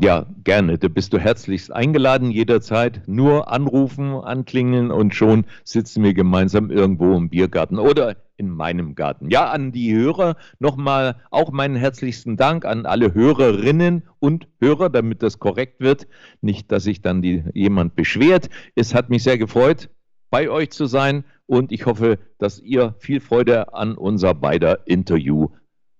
Ja, 0.00 0.26
gerne. 0.44 0.78
Da 0.78 0.86
bist 0.86 1.12
du 1.12 1.18
herzlichst 1.18 1.72
eingeladen 1.72 2.30
jederzeit. 2.30 3.02
Nur 3.06 3.50
anrufen, 3.50 4.14
anklingeln 4.14 4.92
und 4.92 5.12
schon 5.12 5.44
sitzen 5.64 6.04
wir 6.04 6.14
gemeinsam 6.14 6.70
irgendwo 6.70 7.16
im 7.16 7.28
Biergarten 7.30 7.80
oder 7.80 8.16
in 8.36 8.48
meinem 8.48 8.94
Garten. 8.94 9.28
Ja, 9.28 9.50
an 9.50 9.72
die 9.72 9.92
Hörer 9.92 10.36
nochmal 10.60 11.16
auch 11.32 11.50
meinen 11.50 11.74
herzlichsten 11.74 12.36
Dank 12.36 12.64
an 12.64 12.86
alle 12.86 13.12
Hörerinnen 13.12 14.04
und 14.20 14.46
Hörer, 14.60 14.88
damit 14.88 15.24
das 15.24 15.40
korrekt 15.40 15.80
wird. 15.80 16.06
Nicht, 16.40 16.70
dass 16.70 16.84
sich 16.84 17.02
dann 17.02 17.20
die, 17.20 17.42
jemand 17.52 17.96
beschwert. 17.96 18.50
Es 18.76 18.94
hat 18.94 19.10
mich 19.10 19.24
sehr 19.24 19.38
gefreut, 19.38 19.90
bei 20.30 20.48
euch 20.48 20.70
zu 20.70 20.86
sein 20.86 21.24
und 21.46 21.72
ich 21.72 21.86
hoffe, 21.86 22.18
dass 22.38 22.60
ihr 22.60 22.94
viel 23.00 23.20
Freude 23.20 23.74
an 23.74 23.96
unser 23.96 24.34
beider 24.34 24.86
Interview 24.86 25.48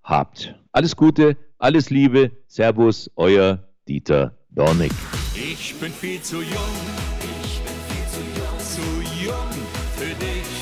habt. 0.04 0.54
Alles 0.70 0.94
Gute, 0.94 1.36
alles 1.58 1.90
Liebe, 1.90 2.30
Servus, 2.46 3.10
euer 3.16 3.67
Dieter 3.88 4.34
Dornig. 4.50 4.92
Ich 5.34 5.74
bin 5.76 5.90
viel 5.90 6.20
zu 6.20 6.42
jung, 6.42 6.76
ich 7.22 7.60
bin 7.62 7.78
viel 7.88 8.06
zu 8.12 8.20
jung, 8.38 8.58
zu 8.58 9.24
jung 9.24 9.50
für 9.96 10.14
dich. 10.14 10.58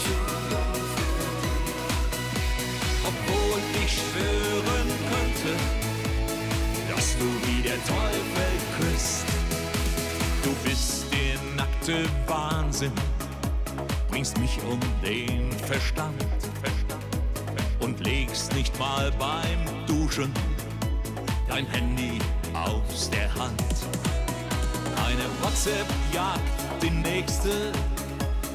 Obwohl 3.05 3.61
ich 3.85 3.93
schwören 3.93 4.89
könnte, 5.11 5.57
dass 6.95 7.17
du 7.19 7.25
wie 7.47 7.63
der 7.63 7.83
Teufel 7.85 8.53
küsst. 8.81 9.27
Du 10.45 10.51
bist 10.63 11.07
der 11.13 11.57
nackte 11.57 12.05
Wahnsinn, 12.29 12.93
bringst 14.09 14.39
mich 14.39 14.57
um 14.71 14.79
den 15.05 15.51
Verstand 15.51 16.25
und 17.81 17.99
legst 18.07 18.55
nicht 18.55 18.79
mal 18.79 19.11
beim 19.19 19.87
Duschen 19.87 20.33
dein 21.49 21.67
Handy 21.67 22.19
aus 22.65 23.11
der 23.11 23.33
Hand. 23.35 23.63
Eine 25.07 25.25
WhatsApp 25.43 25.87
jagt 26.13 26.41
die 26.83 26.91
nächste, 26.91 27.73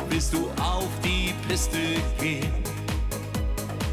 bis 0.10 0.32
du 0.32 0.50
auf 0.62 0.90
die 1.04 1.34
Piste 1.48 1.78
gehen. 2.20 2.54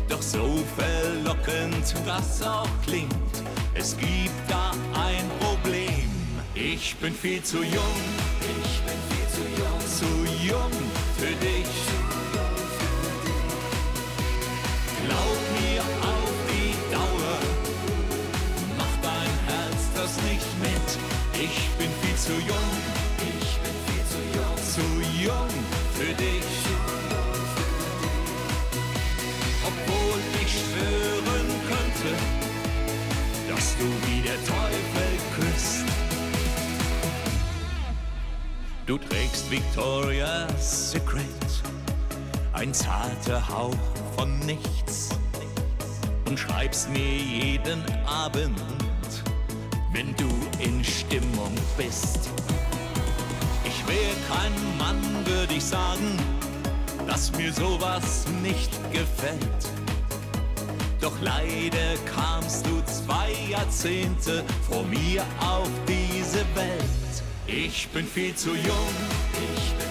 Doch 0.09 0.23
so 0.23 0.59
verlockend 0.77 1.95
das 2.07 2.43
auch 2.43 2.69
klingt, 2.85 3.13
es 3.75 3.97
gibt 3.97 4.33
da 4.49 4.71
ein 4.95 5.25
Problem. 5.41 6.09
Ich 6.55 6.97
bin 6.97 7.13
viel 7.13 7.43
zu 7.43 7.59
jung, 7.59 8.01
ich 8.41 8.81
bin 8.83 8.99
viel 9.09 9.29
zu 9.29 9.43
jung, 9.61 9.81
zu 9.87 10.47
jung 10.49 10.73
für 11.19 11.35
dich. 11.45 11.88
Zu 22.29 22.35
jung, 22.35 22.71
ich 23.21 23.59
bin 23.63 23.77
viel 23.87 24.05
zu 24.13 24.21
jung, 24.37 24.57
zu 24.75 24.85
jung 25.25 25.49
für 25.95 26.13
dich. 26.13 26.51
Obwohl 29.67 30.21
ich 30.43 30.53
schwören 30.53 31.49
könnte, 31.71 32.13
dass 33.49 33.77
du 33.79 33.87
wie 34.07 34.21
der 34.21 34.37
Teufel 34.45 35.11
küsst. 35.37 35.85
Du 38.85 38.99
trägst 38.99 39.51
Victoria's 39.51 40.91
Secret, 40.91 41.63
ein 42.53 42.75
zarter 42.75 43.49
Hauch 43.49 43.75
von 44.19 44.39
nichts. 44.41 45.09
Und 46.27 46.39
schreibst 46.39 46.91
mir 46.91 47.17
jeden 47.17 47.83
Abend, 48.05 48.61
wenn 49.99 50.15
du 50.15 50.29
in 50.63 50.85
Stimmung 50.85 51.53
bist. 51.77 52.31
Ich 53.65 53.85
wäre 53.89 54.15
kein 54.29 54.53
Mann, 54.79 55.03
würde 55.27 55.55
ich 55.55 55.65
sagen, 55.65 56.17
dass 57.05 57.33
mir 57.33 57.53
sowas 57.53 58.25
nicht 58.41 58.71
gefällt. 58.93 59.65
Doch 61.01 61.15
leider 61.21 61.97
kamst 62.15 62.65
du 62.67 62.81
zwei 62.85 63.33
Jahrzehnte 63.51 64.45
vor 64.71 64.85
mir 64.85 65.25
auf 65.41 65.69
diese 65.89 66.45
Welt. 66.55 67.15
Ich 67.49 67.89
bin 67.89 68.07
viel 68.07 68.37
zu 68.37 68.51
jung, 68.51 68.95
ich 69.57 69.73
bin 69.79 69.88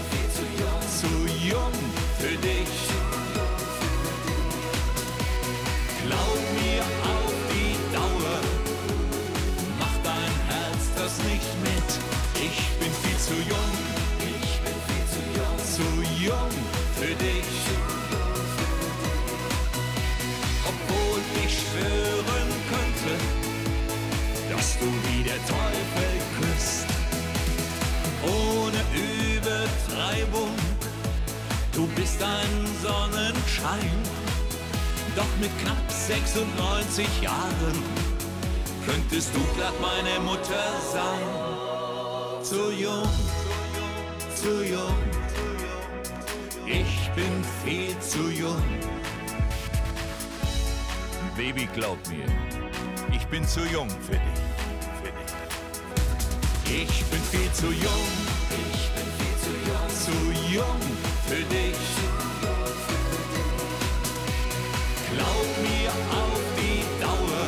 du 31.78 31.86
bist 31.96 32.22
ein 32.24 32.66
Sonnenschein. 32.82 34.02
Doch 35.16 35.34
mit 35.40 35.52
knapp 35.62 35.90
96 35.90 37.06
Jahren 37.22 37.78
könntest 38.86 39.30
du 39.36 39.40
glatt 39.56 39.76
meine 39.80 40.20
Mutter 40.22 40.66
sein. 40.92 42.44
Zu 42.44 42.72
jung, 42.72 43.10
zu 44.36 44.64
jung, 44.64 44.98
ich 46.66 47.12
bin 47.16 47.44
viel 47.64 48.00
zu 48.00 48.30
jung. 48.30 48.64
Baby, 51.36 51.68
glaub 51.76 52.00
mir, 52.10 52.26
ich 53.16 53.28
bin 53.28 53.48
zu 53.48 53.60
jung 53.72 53.90
für 53.90 54.14
dich. 54.14 54.42
Ich 56.70 57.06
bin 57.06 57.22
viel 57.32 57.52
zu 57.54 57.68
jung, 57.68 58.08
ich 58.50 58.90
bin 58.96 59.08
viel 59.20 59.38
zu 59.44 59.52
jung, 59.70 59.90
zu 59.90 60.56
jung 60.56 60.97
für 61.28 61.44
dich. 61.56 61.88
Glaub 65.14 65.50
mir 65.68 65.90
auf 66.24 66.44
die 66.60 66.82
Dauer, 67.04 67.48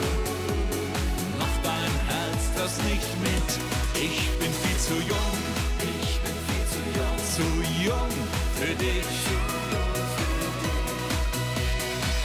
mach 1.40 1.56
dein 1.64 1.94
Herz 2.12 2.44
das 2.58 2.74
nicht 2.90 3.12
mit. 3.28 3.50
Ich 3.96 4.20
bin 4.40 4.52
viel 4.64 4.80
zu 4.88 4.96
jung, 5.14 5.38
ich 5.80 6.12
bin 6.24 6.38
viel 6.48 6.66
zu 6.76 6.82
jung, 6.98 7.18
zu 7.36 7.48
jung 7.88 8.14
für 8.60 8.76
dich. 8.86 9.12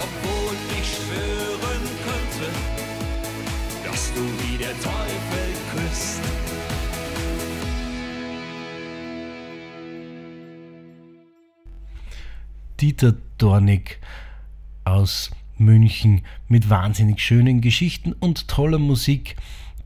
Obwohl 0.06 0.56
ich 0.78 0.88
schwören 0.96 1.84
könnte, 2.08 2.48
dass 3.84 4.12
du 4.14 4.22
wie 4.42 4.58
der 4.58 4.74
Teufel 4.80 5.43
Dornig 13.38 13.98
aus 14.84 15.30
München 15.56 16.22
mit 16.48 16.68
wahnsinnig 16.68 17.20
schönen 17.20 17.60
Geschichten 17.60 18.12
und 18.12 18.48
toller 18.48 18.78
Musik, 18.78 19.36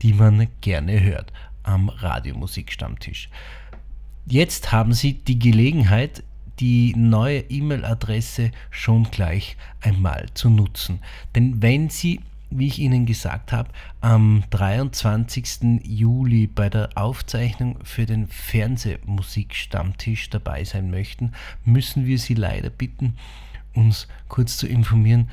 die 0.01 0.13
man 0.13 0.47
gerne 0.61 1.01
hört 1.01 1.31
am 1.63 1.89
Radiomusikstammtisch. 1.89 3.29
Jetzt 4.25 4.71
haben 4.71 4.93
Sie 4.93 5.13
die 5.13 5.39
Gelegenheit, 5.39 6.23
die 6.59 6.93
neue 6.95 7.39
E-Mail-Adresse 7.39 8.51
schon 8.69 9.09
gleich 9.11 9.57
einmal 9.81 10.27
zu 10.33 10.49
nutzen. 10.49 10.99
Denn 11.35 11.61
wenn 11.61 11.89
Sie, 11.89 12.19
wie 12.49 12.67
ich 12.67 12.79
Ihnen 12.79 13.05
gesagt 13.05 13.51
habe, 13.51 13.69
am 14.01 14.43
23. 14.49 15.81
Juli 15.83 16.47
bei 16.47 16.69
der 16.69 16.89
Aufzeichnung 16.95 17.77
für 17.83 18.05
den 18.05 18.27
Fernsehmusikstammtisch 18.27 20.29
dabei 20.29 20.63
sein 20.63 20.89
möchten, 20.89 21.33
müssen 21.63 22.05
wir 22.05 22.17
Sie 22.17 22.33
leider 22.33 22.69
bitten, 22.69 23.15
uns 23.73 24.07
kurz 24.27 24.57
zu 24.57 24.67
informieren, 24.67 25.29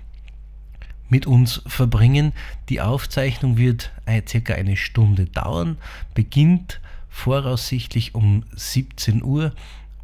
mit 1.10 1.26
uns 1.26 1.62
verbringen. 1.66 2.32
Die 2.68 2.80
Aufzeichnung 2.80 3.56
wird 3.56 3.92
circa 4.26 4.54
eine 4.54 4.76
Stunde 4.76 5.26
dauern, 5.26 5.76
beginnt 6.14 6.80
voraussichtlich 7.08 8.14
um 8.14 8.44
17 8.54 9.22
Uhr 9.22 9.52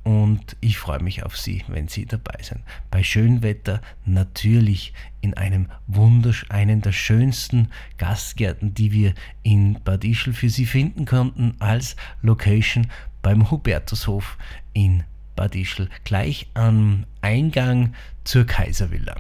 und 0.07 0.57
ich 0.61 0.79
freue 0.79 1.03
mich 1.03 1.25
auf 1.25 1.37
Sie, 1.37 1.65
wenn 1.67 1.89
Sie 1.89 2.07
dabei 2.07 2.41
sind. 2.41 2.61
Bei 2.93 3.03
Schönwetter 3.03 3.81
natürlich 4.05 4.93
in 5.21 5.35
einem 5.35 5.67
wundersch 5.89 6.47
einen 6.49 6.81
der 6.81 6.93
schönsten 6.93 7.71
Gastgärten, 7.99 8.73
die 8.73 8.93
wir 8.93 9.15
in 9.43 9.81
Bad 9.83 10.05
Ischl 10.05 10.33
für 10.33 10.49
Sie 10.49 10.67
finden 10.67 11.07
konnten, 11.07 11.57
als 11.59 11.97
Location 12.23 12.87
beim 13.21 13.51
Hubertushof 13.51 14.39
in 14.75 15.03
Bad 15.35 15.57
Ischl, 15.57 15.89
gleich 16.05 16.47
am 16.55 17.05
Eingang 17.21 17.93
zur 18.23 18.45
Kaiservilla. 18.45 19.17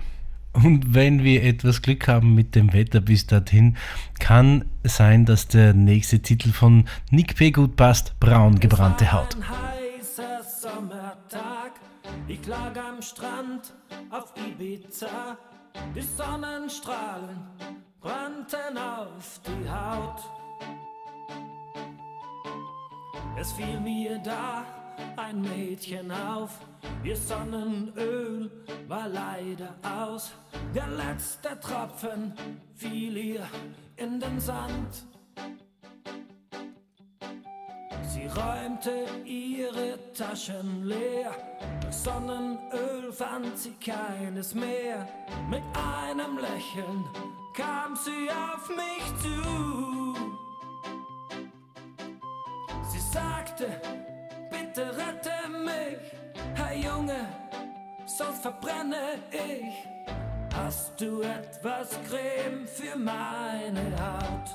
Und 0.63 0.95
wenn 0.95 1.23
wir 1.23 1.43
etwas 1.45 1.83
Glück 1.83 2.09
haben 2.09 2.35
mit 2.35 2.55
dem 2.55 2.73
Wetter 2.73 3.01
bis 3.01 3.27
dorthin, 3.27 3.77
kann 4.19 4.65
sein, 4.85 5.27
dass 5.27 5.49
der 5.49 5.75
nächste 5.75 6.21
Titel 6.21 6.51
von 6.51 6.89
Nick 7.11 7.37
P. 7.37 7.51
gut 7.51 7.77
passt, 7.77 8.19
Braun 8.21 8.59
gebrannte 8.59 9.13
Haut. 9.13 9.37
Sommertag, 10.61 11.73
ich 12.27 12.45
lag 12.47 12.73
am 12.77 13.01
Strand 13.03 13.75
auf 14.11 14.33
Ibiza. 14.37 15.37
Die 15.95 16.01
Sonnenstrahlen 16.01 17.37
brannten 18.01 18.79
auf 18.79 19.41
die 19.47 19.69
Haut. 19.69 20.23
Es 23.39 23.53
fiel 23.53 23.79
mir 23.81 24.19
da 24.25 24.65
ein 25.17 25.43
Mädchen 25.43 26.11
auf, 26.11 26.59
ihr 27.05 27.17
Sonnenöl 27.17 28.51
war 28.89 29.09
leider 29.09 29.75
aus. 29.83 30.33
Der 30.75 30.87
letzte 30.89 31.59
Tropfen 31.61 32.33
fiel 32.75 33.17
ihr 33.17 33.47
in 33.97 34.21
den 34.21 34.41
Sand. 34.41 35.07
Sie 38.03 38.27
räumte 38.27 39.05
ihre 39.25 39.99
Taschen 40.13 40.85
leer, 40.85 41.33
durch 41.83 41.95
Sonnenöl 41.95 43.13
fand 43.13 43.59
sie 43.59 43.75
keines 43.75 44.55
mehr. 44.55 45.07
Mit 45.51 45.63
einem 45.75 46.39
Lächeln 46.39 47.05
kam 47.55 47.95
sie 47.97 48.31
auf 48.31 48.69
mich 48.69 49.23
zu. 49.23 49.96
Verbrenne 58.47 59.19
ich. 59.33 59.75
Hast 60.55 61.01
du 61.01 61.23
etwas 61.23 61.89
Creme 62.09 62.67
für 62.67 62.97
meine 62.97 63.85
Haut? 63.99 64.49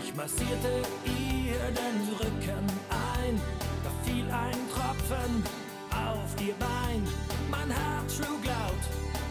Ich 0.00 0.14
massierte 0.14 0.72
ihr 1.04 1.64
den 1.82 1.98
Rücken 2.20 2.66
ein, 2.90 3.40
da 3.82 3.90
fiel 4.04 4.30
ein 4.30 4.60
Tropfen 4.72 5.32
auf 5.90 6.30
ihr 6.40 6.54
Bein. 6.54 7.02
Mein 7.50 7.70
Herz 7.70 8.14
schlug 8.16 8.44
laut, 8.44 8.84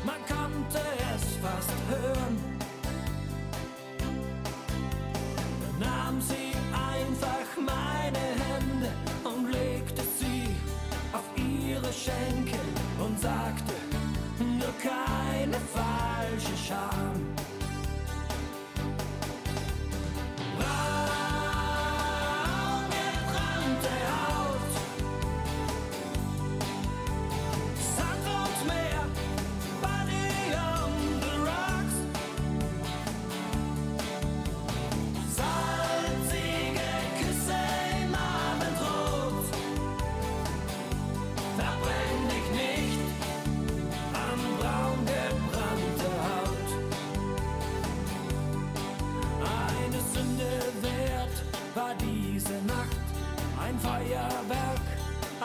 man 0.06 0.22
konnte 0.28 0.82
es 1.16 1.24
fast 1.46 1.78
hören. 1.90 2.36
Dann 5.62 5.80
nahm 5.80 6.22
sie 6.22 6.52
einfach 6.74 7.50
meine 7.58 7.93
Schenkel 12.04 12.60
und 13.00 13.18
sagte, 13.18 13.74
nur 14.38 14.74
keine 14.82 15.58
falsche 15.74 16.58
Scham. 16.58 17.33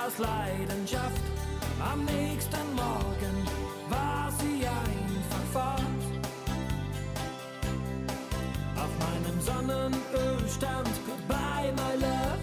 Aus 0.08 0.18
Leidenschaft. 0.18 1.22
Am 1.80 2.04
nächsten 2.04 2.74
Morgen 2.74 3.36
war 3.90 4.30
sie 4.38 4.66
einfach 4.66 5.44
fort. 5.52 5.82
Auf 8.76 8.92
meinem 9.04 9.40
Sonnenöl 9.40 10.48
stand 10.48 10.88
Goodbye, 11.06 11.72
my 11.76 11.94
love. 12.00 12.40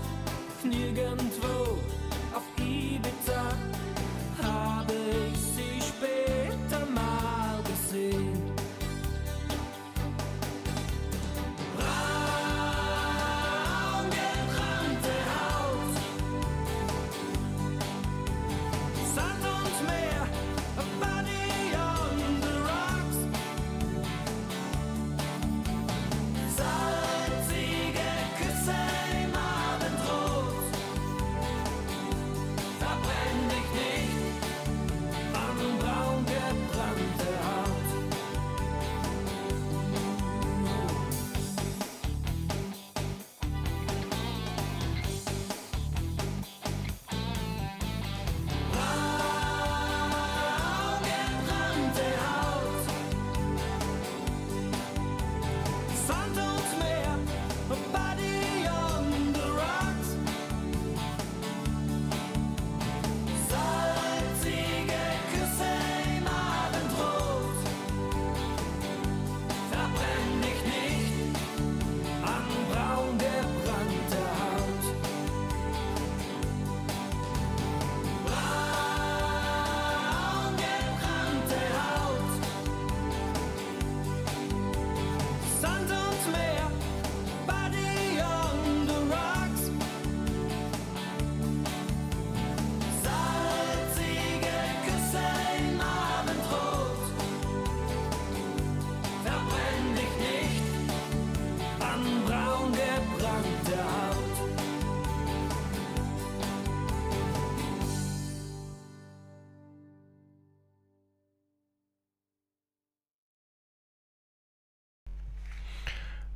Nirgendwo 0.63 1.77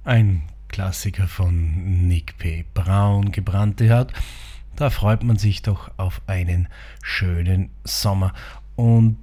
Ein 0.09 0.41
Klassiker 0.69 1.27
von 1.27 2.07
Nick 2.07 2.39
P. 2.39 2.65
Braun, 2.73 3.31
gebrannte 3.31 3.95
Haut. 3.95 4.11
Da 4.75 4.89
freut 4.89 5.21
man 5.21 5.37
sich 5.37 5.61
doch 5.61 5.91
auf 5.97 6.23
einen 6.25 6.67
schönen 7.03 7.69
Sommer. 7.83 8.33
Und 8.75 9.19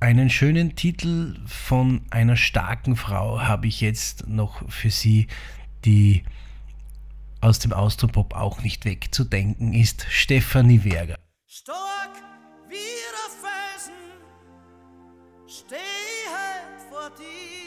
einen 0.00 0.28
schönen 0.28 0.76
Titel 0.76 1.38
von 1.46 2.02
einer 2.10 2.36
starken 2.36 2.96
Frau 2.96 3.40
habe 3.40 3.66
ich 3.66 3.80
jetzt 3.80 4.28
noch 4.28 4.70
für 4.70 4.90
Sie, 4.90 5.26
die 5.86 6.22
aus 7.40 7.58
dem 7.60 7.72
Austropop 7.72 8.34
auch 8.34 8.60
nicht 8.60 8.84
wegzudenken 8.84 9.72
ist, 9.72 10.04
Stefanie 10.10 10.84
Werger. 10.84 11.18
Stark 11.46 12.10
wie 12.68 12.74
der 12.74 13.30
Felsen, 13.40 13.94
stehe 15.46 15.80
vor 16.90 17.08
dir, 17.16 17.63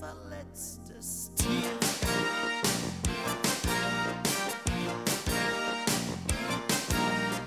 verletztes 0.00 1.30
Tier. 1.36 1.78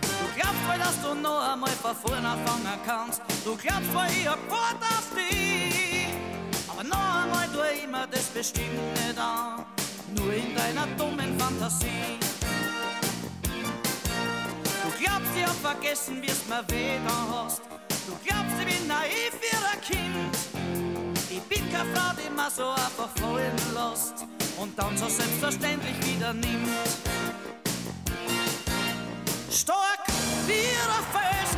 Du 0.01 0.25
glaubst 0.35 0.67
wohl, 0.67 0.77
dass 0.77 1.01
du 1.01 1.13
noch 1.15 1.51
einmal 1.51 1.69
von 1.69 1.95
vorne 1.95 2.27
anfangen 2.27 2.79
kannst, 2.85 3.21
du 3.43 3.55
glaubst 3.55 3.93
wohl, 3.93 4.07
ich 4.19 4.27
hab 4.27 4.39
Wort 4.49 4.81
auf 4.81 5.07
dich, 5.15 6.07
aber 6.69 6.83
noch 6.83 7.23
einmal 7.23 7.47
tu 7.47 7.59
ich 7.73 7.87
mir 7.87 8.07
das 8.07 8.25
bestimmt 8.27 8.93
nicht 8.93 9.17
an, 9.17 9.65
nur 10.15 10.33
in 10.33 10.55
deiner 10.55 10.87
dummen 10.97 11.37
Fantasie. 11.39 12.19
Du 14.83 15.03
glaubst, 15.03 15.31
ich 15.35 15.45
hab 15.45 15.55
vergessen, 15.55 16.21
wie's 16.21 16.45
mir 16.47 16.63
weh 16.69 16.97
da 17.05 17.45
hast. 17.45 17.61
Du 18.07 18.15
glaubst, 18.25 18.55
ich 18.59 18.65
bin 18.65 18.87
naiv 18.87 19.33
wie 19.41 19.55
ein 19.57 19.81
Kind. 19.81 20.86
Ich 21.37 21.43
bin 21.43 21.71
keine 21.71 21.93
Frau, 21.93 22.13
die 22.15 22.33
man 22.35 22.49
so 22.49 22.67
einfach 22.69 23.09
fallen 23.19 23.55
lässt 23.75 24.25
und 24.57 24.77
dann 24.77 24.97
so 24.97 25.07
selbstverständlich 25.07 25.95
wieder 26.03 26.33
nimmt. 26.33 26.67
Stark 29.51 30.07
wie 30.47 30.53
ein 30.53 31.05
Felsen, 31.13 31.56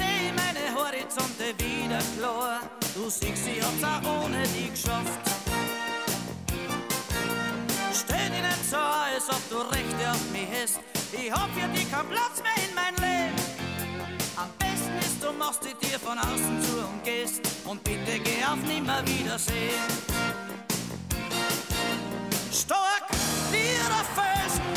seh 0.00 0.32
meine 0.42 0.64
Horizonte 0.74 1.46
wieder 1.58 2.02
klar. 2.16 2.60
Du 2.94 3.08
siehst, 3.08 3.46
ich 3.46 3.62
hab's 3.62 3.84
auch 3.84 4.24
ohne 4.24 4.42
dich 4.54 4.72
geschafft. 4.72 5.20
Stell 8.00 8.28
dich 8.34 8.42
nicht 8.50 8.64
so, 8.70 8.76
als 8.76 9.28
ob 9.28 9.42
du 9.50 9.58
Rechte 9.76 10.04
auf 10.10 10.24
mich 10.32 10.48
hast. 10.56 10.80
Ich 11.12 11.30
hab 11.30 11.48
für 11.56 11.68
dich 11.68 11.90
keinen 11.90 12.08
Platz 12.08 12.36
mehr 12.44 12.58
in 12.66 12.74
mein 12.74 12.94
Leben. 13.04 13.36
Am 14.36 14.50
besten 14.58 14.96
ist, 15.06 15.22
du 15.22 15.32
machst 15.32 15.62
die 15.64 15.76
Tür 15.86 15.98
von 15.98 16.18
außen 16.18 16.56
zu 16.62 16.76
und 16.90 17.04
gehst. 17.04 17.40
Und 17.64 17.82
bitte 17.84 18.18
geh 18.24 18.42
auf 18.44 18.60
nimmer 18.66 19.02
Wiedersehen. 19.06 19.90
Stark 22.52 23.06
der 23.52 24.04
Felsen, 24.16 24.69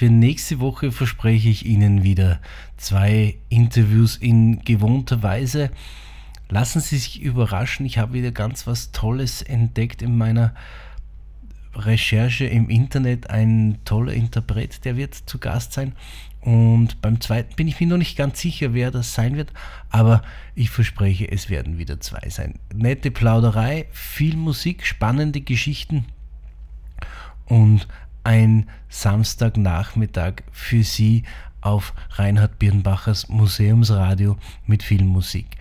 für 0.00 0.08
nächste 0.08 0.60
Woche 0.60 0.92
verspreche 0.92 1.50
ich 1.50 1.66
Ihnen 1.66 2.02
wieder 2.02 2.40
zwei 2.78 3.36
Interviews 3.50 4.16
in 4.16 4.60
gewohnter 4.64 5.22
Weise. 5.22 5.70
Lassen 6.48 6.80
Sie 6.80 6.96
sich 6.96 7.20
überraschen, 7.20 7.84
ich 7.84 7.98
habe 7.98 8.14
wieder 8.14 8.30
ganz 8.30 8.66
was 8.66 8.92
Tolles 8.92 9.42
entdeckt 9.42 10.00
in 10.00 10.16
meiner 10.16 10.54
Recherche 11.74 12.46
im 12.46 12.70
Internet. 12.70 13.28
Ein 13.28 13.76
toller 13.84 14.14
Interpret, 14.14 14.86
der 14.86 14.96
wird 14.96 15.14
zu 15.14 15.36
Gast 15.36 15.74
sein. 15.74 15.92
Und 16.40 17.02
beim 17.02 17.20
zweiten 17.20 17.54
bin 17.54 17.68
ich 17.68 17.78
mir 17.78 17.88
noch 17.88 17.98
nicht 17.98 18.16
ganz 18.16 18.40
sicher, 18.40 18.72
wer 18.72 18.90
das 18.90 19.12
sein 19.12 19.36
wird, 19.36 19.52
aber 19.90 20.22
ich 20.54 20.70
verspreche, 20.70 21.30
es 21.30 21.50
werden 21.50 21.76
wieder 21.76 22.00
zwei 22.00 22.26
sein. 22.30 22.54
Nette 22.74 23.10
Plauderei, 23.10 23.86
viel 23.92 24.38
Musik, 24.38 24.86
spannende 24.86 25.42
Geschichten 25.42 26.06
und 27.44 27.86
ein 28.24 28.68
Samstagnachmittag 28.88 30.42
für 30.52 30.82
Sie 30.82 31.24
auf 31.60 31.94
Reinhard 32.10 32.58
Birnbachers 32.58 33.28
Museumsradio 33.28 34.36
mit 34.66 34.82
viel 34.82 35.04
Musik. 35.04 35.56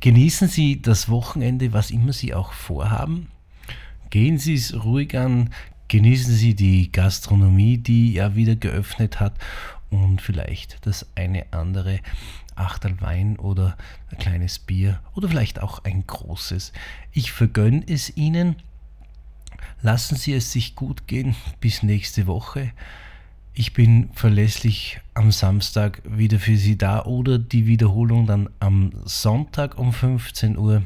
Genießen 0.00 0.48
Sie 0.48 0.80
das 0.80 1.08
Wochenende, 1.08 1.72
was 1.72 1.90
immer 1.90 2.12
Sie 2.12 2.34
auch 2.34 2.52
vorhaben. 2.52 3.28
Gehen 4.08 4.38
Sie 4.38 4.54
es 4.54 4.84
ruhig 4.84 5.16
an, 5.16 5.50
genießen 5.88 6.34
Sie 6.34 6.54
die 6.54 6.90
Gastronomie, 6.90 7.78
die 7.78 8.14
ja 8.14 8.34
wieder 8.34 8.56
geöffnet 8.56 9.20
hat 9.20 9.34
und 9.90 10.22
vielleicht 10.22 10.86
das 10.86 11.06
eine 11.14 11.52
andere 11.52 12.00
Achtel 12.54 13.00
Wein 13.00 13.38
oder 13.38 13.76
ein 14.10 14.18
kleines 14.18 14.58
Bier 14.58 15.00
oder 15.14 15.28
vielleicht 15.28 15.60
auch 15.60 15.84
ein 15.84 16.06
großes. 16.06 16.72
Ich 17.12 17.32
vergönne 17.32 17.84
es 17.86 18.16
Ihnen. 18.16 18.56
Lassen 19.82 20.16
Sie 20.16 20.32
es 20.34 20.52
sich 20.52 20.74
gut 20.74 21.06
gehen 21.06 21.36
bis 21.60 21.82
nächste 21.82 22.26
Woche. 22.26 22.72
Ich 23.54 23.72
bin 23.72 24.10
verlässlich 24.14 25.00
am 25.14 25.32
Samstag 25.32 26.02
wieder 26.04 26.38
für 26.38 26.56
Sie 26.56 26.78
da 26.78 27.04
oder 27.04 27.38
die 27.38 27.66
Wiederholung 27.66 28.26
dann 28.26 28.48
am 28.60 28.92
Sonntag 29.04 29.78
um 29.78 29.92
15 29.92 30.56
Uhr. 30.56 30.82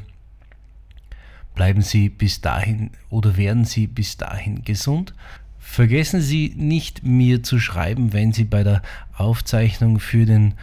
Bleiben 1.53 1.81
Sie 1.81 2.09
bis 2.09 2.41
dahin 2.41 2.91
oder 3.09 3.37
werden 3.37 3.65
Sie 3.65 3.87
bis 3.87 4.17
dahin 4.17 4.63
gesund. 4.63 5.13
Vergessen 5.57 6.21
Sie 6.21 6.53
nicht, 6.55 7.03
mir 7.03 7.43
zu 7.43 7.59
schreiben, 7.59 8.13
wenn 8.13 8.33
Sie 8.33 8.43
bei 8.43 8.63
der 8.63 8.81
Aufzeichnung 9.15 9.99
für 9.99 10.25
den 10.25 10.55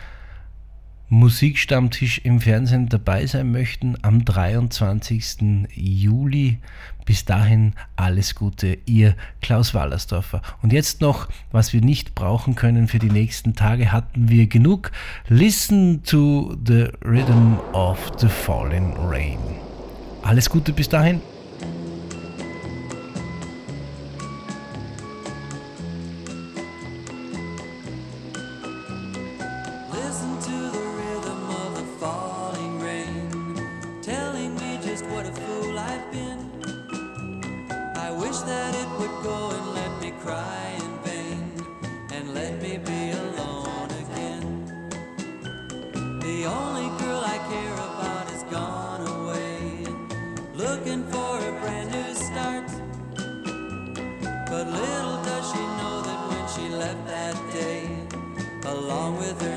Musikstammtisch 1.13 2.23
im 2.25 2.41
Fernsehen 2.41 2.89
dabei 2.89 3.27
sein 3.27 3.53
möchten 3.53 3.97
am 4.01 4.25
23. 4.25 5.69
Juli. 5.75 6.57
Bis 7.05 7.27
dahin 7.27 7.75
alles 7.97 8.35
Gute, 8.35 8.79
Ihr 8.87 9.15
Klaus 9.43 9.75
Wallersdorfer. 9.75 10.41
Und 10.63 10.73
jetzt 10.73 11.03
noch, 11.03 11.29
was 11.51 11.75
wir 11.75 11.83
nicht 11.83 12.15
brauchen 12.15 12.55
können 12.55 12.89
für 12.89 12.99
die 12.99 13.11
nächsten 13.11 13.55
Tage, 13.55 13.93
hatten 13.93 14.31
wir 14.31 14.47
genug. 14.47 14.91
Listen 15.29 16.03
to 16.03 16.57
the 16.67 16.89
rhythm 17.05 17.59
of 17.75 17.99
the 18.17 18.29
falling 18.29 18.97
rain. 18.97 19.39
Alles 20.23 20.49
Gute 20.49 20.73
bis 20.73 20.89
dahin. 20.89 21.21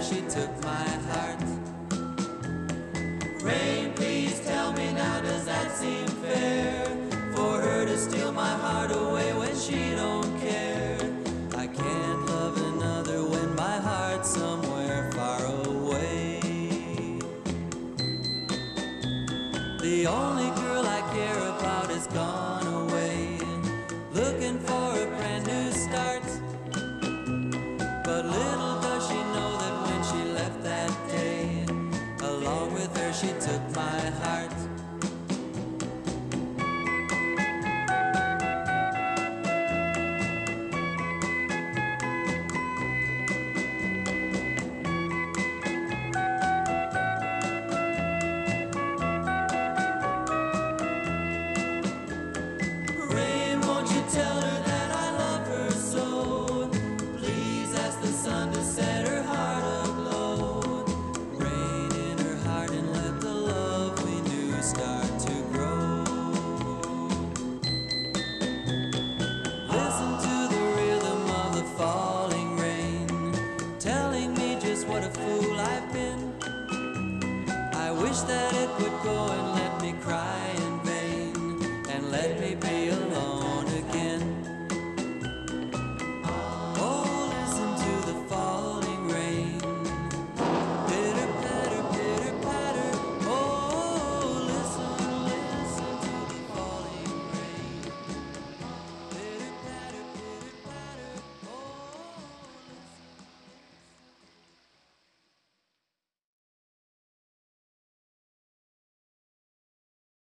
She 0.08 0.22
took 0.30 0.64
my 0.64 0.70
heart. 0.70 1.15